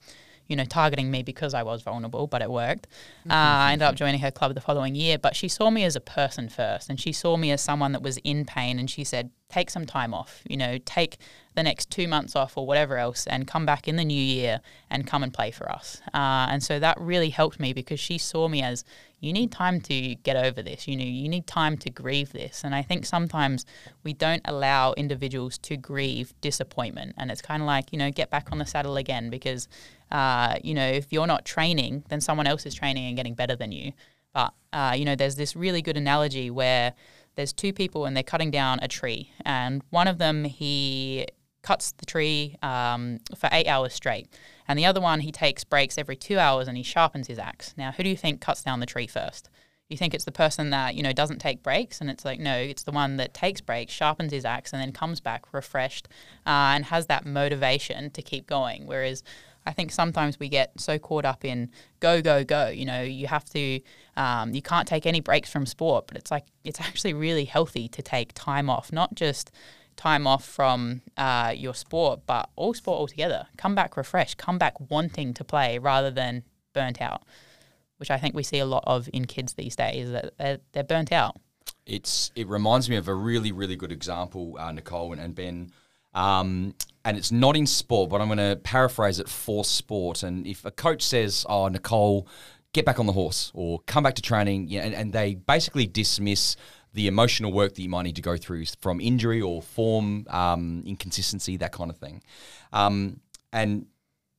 [0.47, 2.87] you know, targeting me because I was vulnerable, but it worked.
[3.29, 5.17] Uh, I ended up joining her club the following year.
[5.17, 8.01] But she saw me as a person first, and she saw me as someone that
[8.01, 8.77] was in pain.
[8.77, 10.41] And she said, take some time off.
[10.47, 11.17] You know, take
[11.55, 14.61] the next two months off or whatever else, and come back in the new year
[14.89, 16.01] and come and play for us.
[16.13, 18.83] Uh, and so that really helped me because she saw me as
[19.19, 20.87] you need time to get over this.
[20.87, 22.63] You know, you need time to grieve this.
[22.63, 23.65] And I think sometimes
[24.03, 27.15] we don't allow individuals to grieve disappointment.
[27.17, 29.67] And it's kind of like, you know, get back on the saddle again because,
[30.11, 33.55] uh, you know, if you're not training, then someone else is training and getting better
[33.55, 33.93] than you.
[34.33, 36.93] But, uh, you know, there's this really good analogy where
[37.35, 39.31] there's two people and they're cutting down a tree.
[39.45, 41.25] And one of them, he
[41.65, 44.27] cuts the tree um, for eight hours straight.
[44.67, 47.73] And the other one, he takes breaks every two hours and he sharpens his axe.
[47.75, 49.49] Now, who do you think cuts down the tree first?
[49.89, 52.55] You think it's the person that you know doesn't take breaks, and it's like no,
[52.55, 56.07] it's the one that takes breaks, sharpens his axe, and then comes back refreshed
[56.47, 58.87] uh, and has that motivation to keep going.
[58.87, 59.23] Whereas
[59.65, 62.67] I think sometimes we get so caught up in go, go, go.
[62.67, 63.79] You know, you have to,
[64.15, 67.87] um, you can't take any breaks from sport, but it's like, it's actually really healthy
[67.89, 69.51] to take time off, not just
[69.95, 73.47] time off from uh, your sport, but all sport altogether.
[73.57, 76.43] Come back refreshed, come back wanting to play rather than
[76.73, 77.23] burnt out,
[77.97, 80.83] which I think we see a lot of in kids these days that they're, they're
[80.83, 81.37] burnt out.
[81.85, 85.71] It's it reminds me of a really really good example, uh, Nicole and, and Ben.
[86.13, 90.23] Um, and it's not in sport, but I'm going to paraphrase it for sport.
[90.23, 92.27] And if a coach says, "Oh, Nicole,
[92.73, 95.85] get back on the horse," or "Come back to training," yeah, and, and they basically
[95.85, 96.55] dismiss
[96.95, 100.81] the emotional work that you might need to go through from injury or form um,
[100.85, 102.23] inconsistency, that kind of thing.
[102.71, 103.19] Um,
[103.51, 103.87] and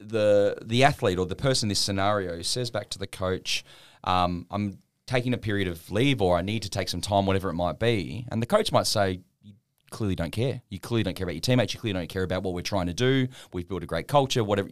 [0.01, 3.63] the the athlete or the person in this scenario says back to the coach,
[4.05, 7.51] um, "I'm taking a period of leave, or I need to take some time, whatever
[7.51, 9.53] it might be." And the coach might say, "You
[9.91, 10.63] clearly don't care.
[10.71, 11.75] You clearly don't care about your teammates.
[11.75, 13.29] You clearly don't care about what we're trying to do.
[13.53, 14.43] We've built a great culture.
[14.43, 14.71] Whatever,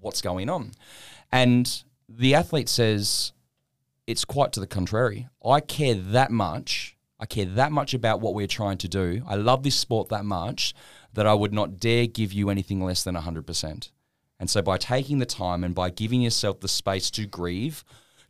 [0.00, 0.72] what's going on?"
[1.30, 3.32] And the athlete says,
[4.06, 5.28] "It's quite to the contrary.
[5.44, 9.22] I care that much." I care that much about what we're trying to do.
[9.26, 10.74] I love this sport that much
[11.14, 13.90] that I would not dare give you anything less than 100%.
[14.40, 17.84] And so, by taking the time and by giving yourself the space to grieve,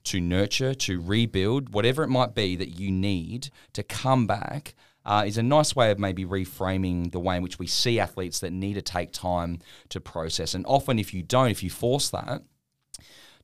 [0.05, 4.75] to nurture, to rebuild, whatever it might be that you need to come back,
[5.05, 8.41] uh, is a nice way of maybe reframing the way in which we see athletes
[8.41, 9.59] that need to take time
[9.91, 10.55] to process.
[10.55, 12.43] And often, if you don't, if you force that,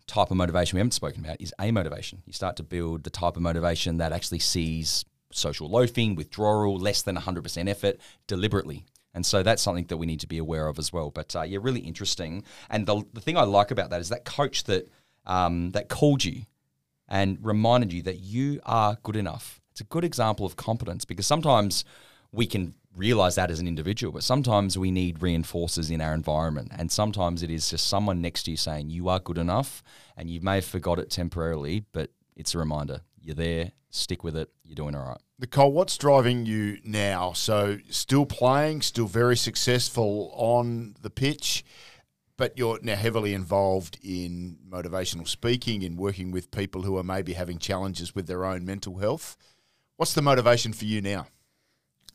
[0.07, 2.23] type of motivation we haven't spoken about is a motivation.
[2.27, 5.05] You start to build the type of motivation that actually sees
[5.37, 8.85] social loafing, withdrawal, less than 100% effort deliberately.
[9.15, 11.11] And so that's something that we need to be aware of as well.
[11.11, 12.43] But uh, yeah, really interesting.
[12.69, 14.89] And the, the thing I like about that is that coach that
[15.27, 16.43] um, that called you
[17.09, 19.61] and reminded you that you are good enough.
[19.71, 21.85] It's a good example of competence because sometimes
[22.33, 26.73] we can realize that as an individual, but sometimes we need reinforcers in our environment.
[26.77, 29.83] And sometimes it is just someone next to you saying, You are good enough.
[30.17, 33.01] And you may have forgot it temporarily, but it's a reminder.
[33.21, 35.21] You're there, stick with it, you're doing all right.
[35.39, 37.33] Nicole, what's driving you now?
[37.33, 41.65] So, still playing, still very successful on the pitch,
[42.37, 47.35] but you're now heavily involved in motivational speaking, in working with people who are maybe
[47.35, 49.37] having challenges with their own mental health.
[49.97, 51.27] What's the motivation for you now?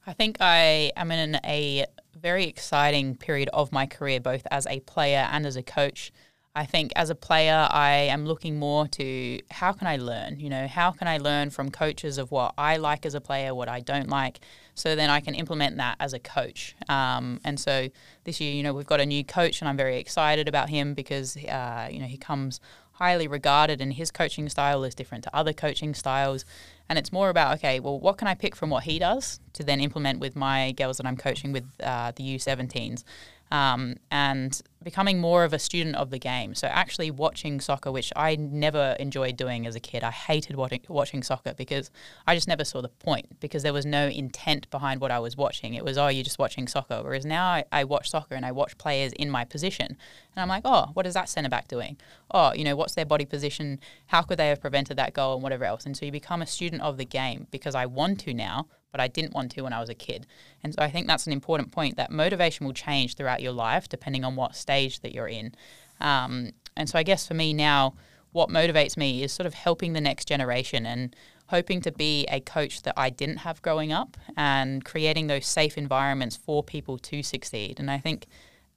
[0.05, 4.79] I think I am in a very exciting period of my career, both as a
[4.81, 6.11] player and as a coach.
[6.59, 10.41] I think as a player, I am looking more to how can I learn?
[10.41, 13.55] You know, how can I learn from coaches of what I like as a player,
[13.55, 14.41] what I don't like,
[14.75, 16.75] so then I can implement that as a coach.
[16.89, 17.87] Um, and so
[18.25, 20.93] this year, you know, we've got a new coach, and I'm very excited about him
[20.93, 22.59] because, uh, you know, he comes
[22.91, 26.43] highly regarded, and his coaching style is different to other coaching styles.
[26.89, 29.63] And it's more about, okay, well, what can I pick from what he does to
[29.63, 33.05] then implement with my girls that I'm coaching with uh, the U17s?
[33.49, 36.55] Um, and becoming more of a student of the game.
[36.55, 40.03] So actually watching soccer, which I never enjoyed doing as a kid.
[40.03, 41.91] I hated watching, watching soccer because
[42.25, 45.35] I just never saw the point because there was no intent behind what I was
[45.35, 45.73] watching.
[45.73, 47.01] It was, oh, you're just watching soccer.
[47.03, 49.87] Whereas now I, I watch soccer and I watch players in my position.
[49.87, 51.97] And I'm like, oh, what is that centre back doing?
[52.31, 53.79] Oh, you know, what's their body position?
[54.07, 55.85] How could they have prevented that goal and whatever else?
[55.85, 58.99] And so you become a student of the game because I want to now but
[58.99, 60.25] I didn't want to when I was a kid.
[60.63, 63.87] And so I think that's an important point that motivation will change throughout your life
[63.87, 65.55] depending on what stage that you're in.
[65.99, 67.95] Um, and so I guess for me now,
[68.31, 71.15] what motivates me is sort of helping the next generation and
[71.47, 75.77] hoping to be a coach that I didn't have growing up and creating those safe
[75.77, 77.79] environments for people to succeed.
[77.79, 78.27] And I think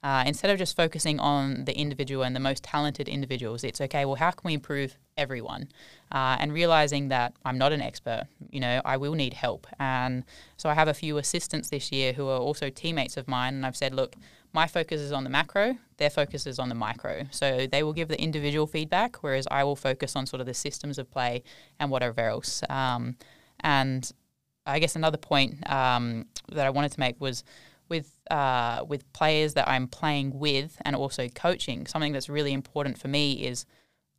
[0.03, 4.05] uh, instead of just focusing on the individual and the most talented individuals, it's okay,
[4.05, 5.69] well, how can we improve everyone?
[6.11, 9.67] Uh, and realizing that I'm not an expert, you know, I will need help.
[9.79, 10.25] And
[10.57, 13.55] so I have a few assistants this year who are also teammates of mine.
[13.55, 14.17] And I've said, look,
[14.53, 17.27] my focus is on the macro, their focus is on the micro.
[17.31, 20.55] So they will give the individual feedback, whereas I will focus on sort of the
[20.55, 21.45] systems of play
[21.79, 22.63] and whatever else.
[22.69, 23.17] Um,
[23.61, 24.11] and
[24.67, 27.45] I guess another point um, that I wanted to make was
[27.93, 32.97] with uh, with players that I'm playing with and also coaching, something that's really important
[32.97, 33.67] for me is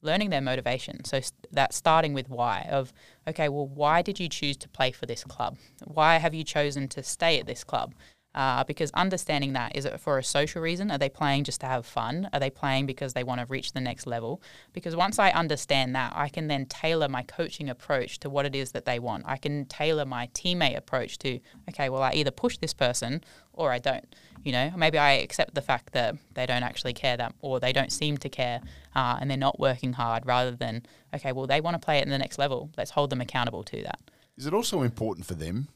[0.04, 1.04] learning their motivation.
[1.06, 2.94] So st- that starting with why of
[3.28, 5.58] okay, well, why did you choose to play for this club?
[5.86, 7.96] Why have you chosen to stay at this club?
[8.36, 10.90] Uh, because understanding that is it for a social reason?
[10.90, 12.30] Are they playing just to have fun?
[12.34, 14.42] Are they playing because they want to reach the next level?
[14.74, 18.56] Because once I understand that, I can then tailor my coaching approach to what it
[18.56, 19.24] is that they want.
[19.28, 23.24] I can tailor my teammate approach to okay, well, I either push this person
[23.54, 24.16] or I don't.
[24.44, 27.72] You know, maybe I accept the fact that they don't actually care that, or they
[27.72, 28.62] don't seem to care,
[28.94, 30.26] uh, and they're not working hard.
[30.26, 32.72] Rather than okay, well, they want to play it in the next level.
[32.78, 34.00] Let's hold them accountable to that.
[34.36, 35.68] Is it also important for them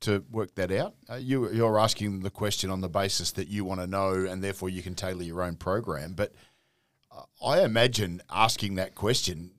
[0.00, 0.94] to work that out?
[1.10, 4.42] Uh, you, you're asking the question on the basis that you want to know, and
[4.42, 6.14] therefore you can tailor your own program.
[6.14, 6.32] But
[7.10, 9.52] uh, I imagine asking that question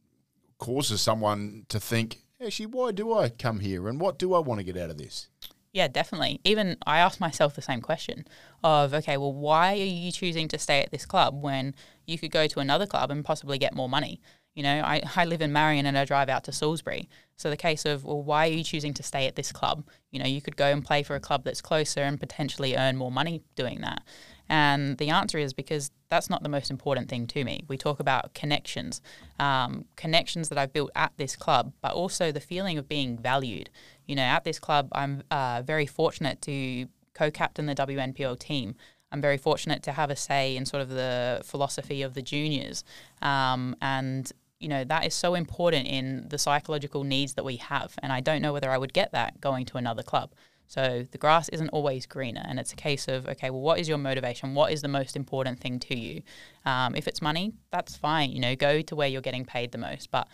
[0.57, 4.59] causes someone to think, actually, why do I come here, and what do I want
[4.59, 5.29] to get out of this?
[5.71, 6.41] Yeah, definitely.
[6.43, 8.25] Even I ask myself the same question
[8.63, 11.75] of, okay, well, why are you choosing to stay at this club when
[12.07, 14.19] you could go to another club and possibly get more money?
[14.55, 17.07] You know, I, I live in Marion and I drive out to Salisbury.
[17.39, 19.87] So the case of, well, why are you choosing to stay at this club?
[20.11, 22.97] You know, you could go and play for a club that's closer and potentially earn
[22.97, 24.03] more money doing that.
[24.49, 27.63] And the answer is because that's not the most important thing to me.
[27.69, 29.01] We talk about connections,
[29.39, 33.69] um, connections that I've built at this club, but also the feeling of being valued.
[34.05, 38.75] You know, at this club, I'm uh, very fortunate to co captain the WNPL team.
[39.13, 42.83] I'm very fortunate to have a say in sort of the philosophy of the juniors.
[43.21, 44.29] Um, and
[44.59, 48.19] you know that is so important in the psychological needs that we have and i
[48.19, 50.31] don't know whether i would get that going to another club.
[50.67, 53.89] So the grass isn't always greener and it's a case of okay well what is
[53.89, 54.53] your motivation?
[54.53, 56.21] What is the most important thing to you?
[56.63, 59.79] Um, if it's money that's fine you know go to where you're getting paid the
[59.79, 60.11] most.
[60.11, 60.27] But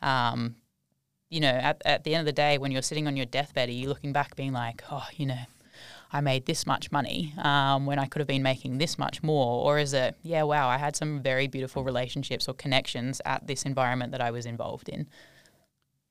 [0.00, 0.54] um,
[1.28, 3.68] you know at, at the end of the day when you're sitting on your deathbed
[3.68, 5.44] are you looking back being like oh you know
[6.12, 9.64] I made this much money um, when I could have been making this much more?
[9.64, 13.62] Or is it, yeah, wow, I had some very beautiful relationships or connections at this
[13.64, 15.06] environment that I was involved in?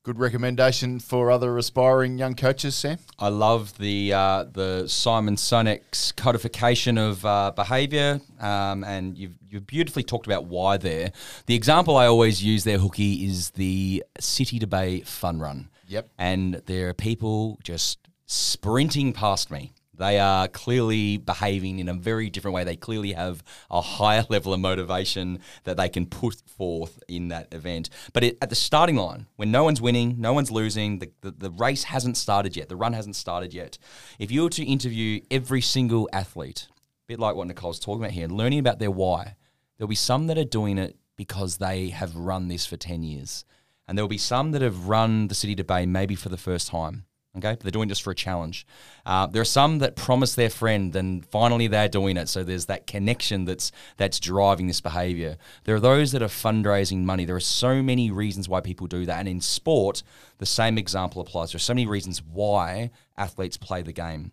[0.04, 2.98] Good recommendation for other aspiring young coaches, Sam.
[3.20, 9.68] I love the uh, the Simon Sinek's codification of uh, behaviour, um, and you've you've
[9.68, 11.12] beautifully talked about why there.
[11.48, 15.70] The example I always use there, Hookie, is the City to Bay fun run.
[15.88, 16.10] Yep.
[16.18, 22.30] And there are people just sprinting past me they are clearly behaving in a very
[22.30, 22.64] different way.
[22.64, 27.54] They clearly have a higher level of motivation that they can put forth in that
[27.54, 27.90] event.
[28.14, 31.32] But it, at the starting line, when no one's winning, no one's losing, the, the,
[31.32, 33.78] the race hasn't started yet, the run hasn't started yet.
[34.18, 36.74] If you were to interview every single athlete, a
[37.08, 39.36] bit like what Nicole's talking about here, learning about their why,
[39.78, 43.44] there'll be some that are doing it because they have run this for 10 years.
[43.86, 46.70] And there'll be some that have run the City to Bay maybe for the first
[46.70, 47.04] time.
[47.38, 48.66] Okay, they're doing this for a challenge.
[49.06, 52.28] Uh, there are some that promise their friend, and finally they're doing it.
[52.28, 55.38] So there's that connection that's that's driving this behaviour.
[55.64, 57.26] There are those that are fundraising money.
[57.26, 60.02] There are so many reasons why people do that, and in sport,
[60.40, 61.52] the same example applies.
[61.52, 64.32] There are so many reasons why athletes play the game.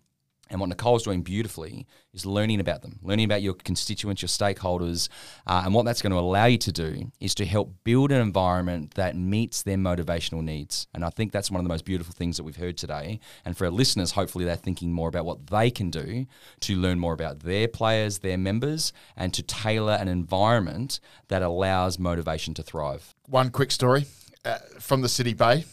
[0.49, 5.09] And what Nicole's doing beautifully is learning about them, learning about your constituents, your stakeholders.
[5.45, 8.21] Uh, and what that's going to allow you to do is to help build an
[8.21, 10.87] environment that meets their motivational needs.
[10.93, 13.19] And I think that's one of the most beautiful things that we've heard today.
[13.45, 16.25] And for our listeners, hopefully they're thinking more about what they can do
[16.61, 21.99] to learn more about their players, their members, and to tailor an environment that allows
[21.99, 23.13] motivation to thrive.
[23.27, 24.05] One quick story
[24.45, 25.65] uh, from the City Bay.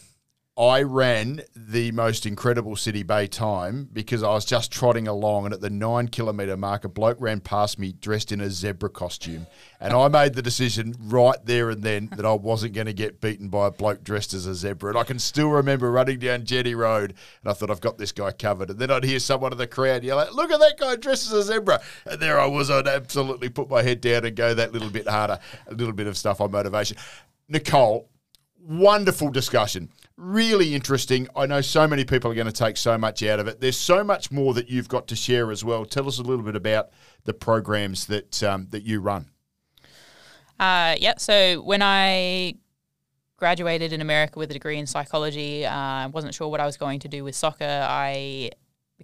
[0.57, 5.53] I ran the most incredible City Bay time because I was just trotting along, and
[5.53, 9.47] at the nine kilometre mark, a bloke ran past me dressed in a zebra costume.
[9.81, 13.19] And I made the decision right there and then that I wasn't going to get
[13.19, 14.91] beaten by a bloke dressed as a zebra.
[14.91, 18.13] And I can still remember running down Jetty Road, and I thought, I've got this
[18.13, 18.69] guy covered.
[18.69, 21.27] And then I'd hear someone in the crowd yell out, Look at that guy dressed
[21.27, 21.81] as a zebra.
[22.05, 22.71] And there I was.
[22.71, 25.37] I'd absolutely put my head down and go that little bit harder,
[25.67, 26.95] a little bit of stuff on motivation.
[27.49, 28.09] Nicole,
[28.67, 29.89] wonderful discussion.
[30.17, 31.27] Really interesting.
[31.35, 33.59] I know so many people are going to take so much out of it.
[33.59, 35.85] There's so much more that you've got to share as well.
[35.85, 36.89] Tell us a little bit about
[37.25, 39.29] the programs that um, that you run.
[40.59, 41.15] Uh, yeah.
[41.17, 42.55] So when I
[43.37, 46.77] graduated in America with a degree in psychology, uh, I wasn't sure what I was
[46.77, 47.85] going to do with soccer.
[47.87, 48.51] I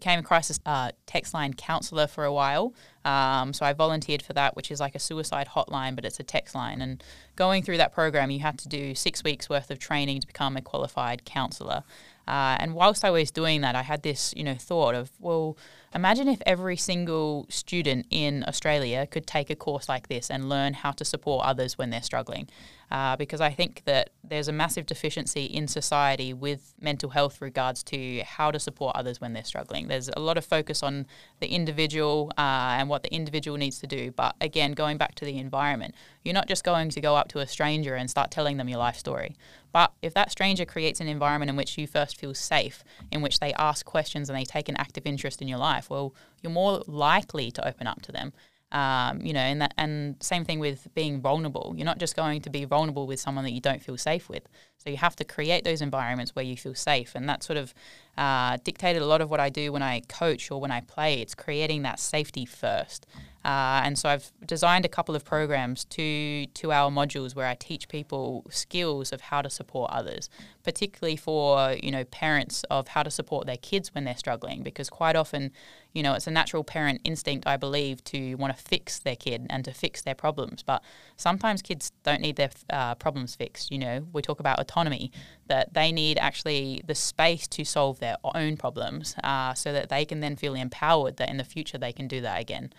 [0.01, 2.73] became a crisis uh, text line counselor for a while.
[3.05, 6.23] Um, so I volunteered for that, which is like a suicide hotline, but it's a
[6.23, 6.81] text line.
[6.81, 7.03] And
[7.35, 10.57] going through that program, you had to do six weeks worth of training to become
[10.57, 11.83] a qualified counselor.
[12.27, 15.55] Uh, and whilst I was doing that, I had this, you know, thought of, well,
[15.93, 20.73] imagine if every single student in Australia could take a course like this and learn
[20.73, 22.47] how to support others when they're struggling
[22.91, 27.83] uh, because I think that there's a massive deficiency in society with mental health regards
[27.83, 29.87] to how to support others when they're struggling.
[29.87, 31.07] There's a lot of focus on
[31.39, 34.11] the individual uh, and what the individual needs to do.
[34.11, 37.39] But again, going back to the environment, you're not just going to go up to
[37.39, 39.37] a stranger and start telling them your life story.
[39.71, 43.39] But if that stranger creates an environment in which you first feel safe, in which
[43.39, 46.83] they ask questions and they take an active interest in your life, well, you're more
[46.87, 48.33] likely to open up to them.
[48.71, 51.73] Um, you know, and that, and same thing with being vulnerable.
[51.75, 54.47] You're not just going to be vulnerable with someone that you don't feel safe with.
[54.77, 57.73] So you have to create those environments where you feel safe, and that sort of
[58.17, 61.21] uh, dictated a lot of what I do when I coach or when I play.
[61.21, 63.05] It's creating that safety first.
[63.43, 67.87] Uh, and so I've designed a couple of programs, two two-hour modules where I teach
[67.87, 70.29] people skills of how to support others,
[70.63, 74.91] particularly for you know parents of how to support their kids when they're struggling, because
[74.91, 75.51] quite often,
[75.93, 79.47] you know, it's a natural parent instinct, I believe, to want to fix their kid
[79.49, 80.61] and to fix their problems.
[80.61, 80.83] But
[81.17, 83.71] sometimes kids don't need their uh, problems fixed.
[83.71, 85.11] You know, we talk about autonomy,
[85.47, 90.05] that they need actually the space to solve their own problems, uh, so that they
[90.05, 92.71] can then feel empowered that in the future they can do that again.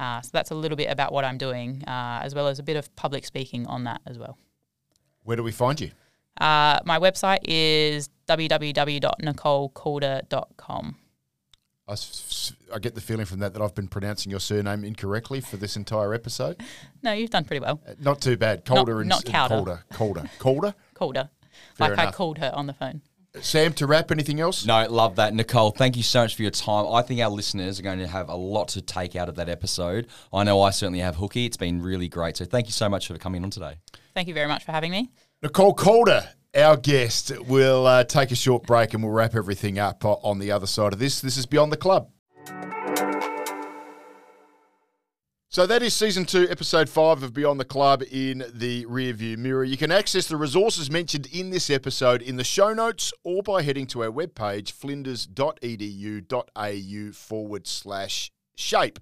[0.00, 2.62] Uh, so that's a little bit about what I'm doing, uh, as well as a
[2.62, 4.38] bit of public speaking on that as well.
[5.24, 5.90] Where do we find you?
[6.40, 10.96] Uh, my website is www.nicolecalder.com.
[11.86, 11.96] I,
[12.72, 15.76] I get the feeling from that that I've been pronouncing your surname incorrectly for this
[15.76, 16.62] entire episode.
[17.02, 17.80] No, you've done pretty well.
[17.86, 18.66] Uh, not too bad.
[18.66, 19.84] Calder Not- and not and Calder.
[19.90, 20.28] Calder.
[20.38, 20.74] Calder.
[20.92, 21.30] Calder.
[21.74, 23.00] Fair like I called her on the phone.
[23.40, 24.66] Sam, to wrap, anything else?
[24.66, 25.32] No, love that.
[25.34, 26.86] Nicole, thank you so much for your time.
[26.92, 29.48] I think our listeners are going to have a lot to take out of that
[29.48, 30.08] episode.
[30.32, 31.46] I know I certainly have, Hookie.
[31.46, 32.36] It's been really great.
[32.36, 33.76] So thank you so much for coming on today.
[34.14, 35.10] Thank you very much for having me.
[35.42, 37.32] Nicole Calder, our guest.
[37.46, 40.66] We'll uh, take a short break and we'll wrap everything up uh, on the other
[40.66, 41.20] side of this.
[41.20, 42.10] This is Beyond the Club.
[45.52, 49.64] So that is season two, episode five of Beyond the Club in the rearview mirror.
[49.64, 53.62] You can access the resources mentioned in this episode in the show notes or by
[53.62, 59.00] heading to our webpage, flinders.edu.au forward slash shape.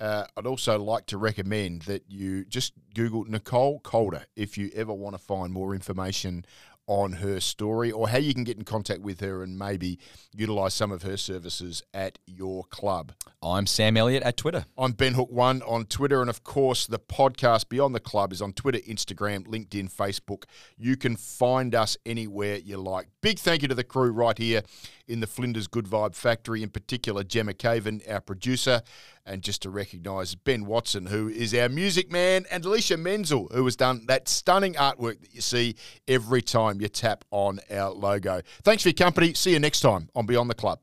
[0.00, 4.92] Uh, I'd also like to recommend that you just Google Nicole Calder if you ever
[4.92, 6.44] want to find more information
[6.86, 9.98] on her story or how you can get in contact with her and maybe
[10.34, 13.12] utilize some of her services at your club.
[13.42, 14.66] I'm Sam Elliott at Twitter.
[14.76, 18.42] I'm Ben Hook One on Twitter, and of course, the podcast Beyond the Club is
[18.42, 20.44] on Twitter, Instagram, LinkedIn, Facebook.
[20.76, 23.08] You can find us anywhere you like.
[23.20, 24.62] Big thank you to the crew right here
[25.06, 28.82] in the Flinders Good Vibe Factory, in particular Gemma Caven, our producer,
[29.26, 33.64] and just to recognise Ben Watson, who is our music man, and Alicia Menzel, who
[33.64, 38.42] has done that stunning artwork that you see every time you tap on our logo.
[38.62, 39.32] Thanks for your company.
[39.32, 40.78] See you next time on Beyond the Club.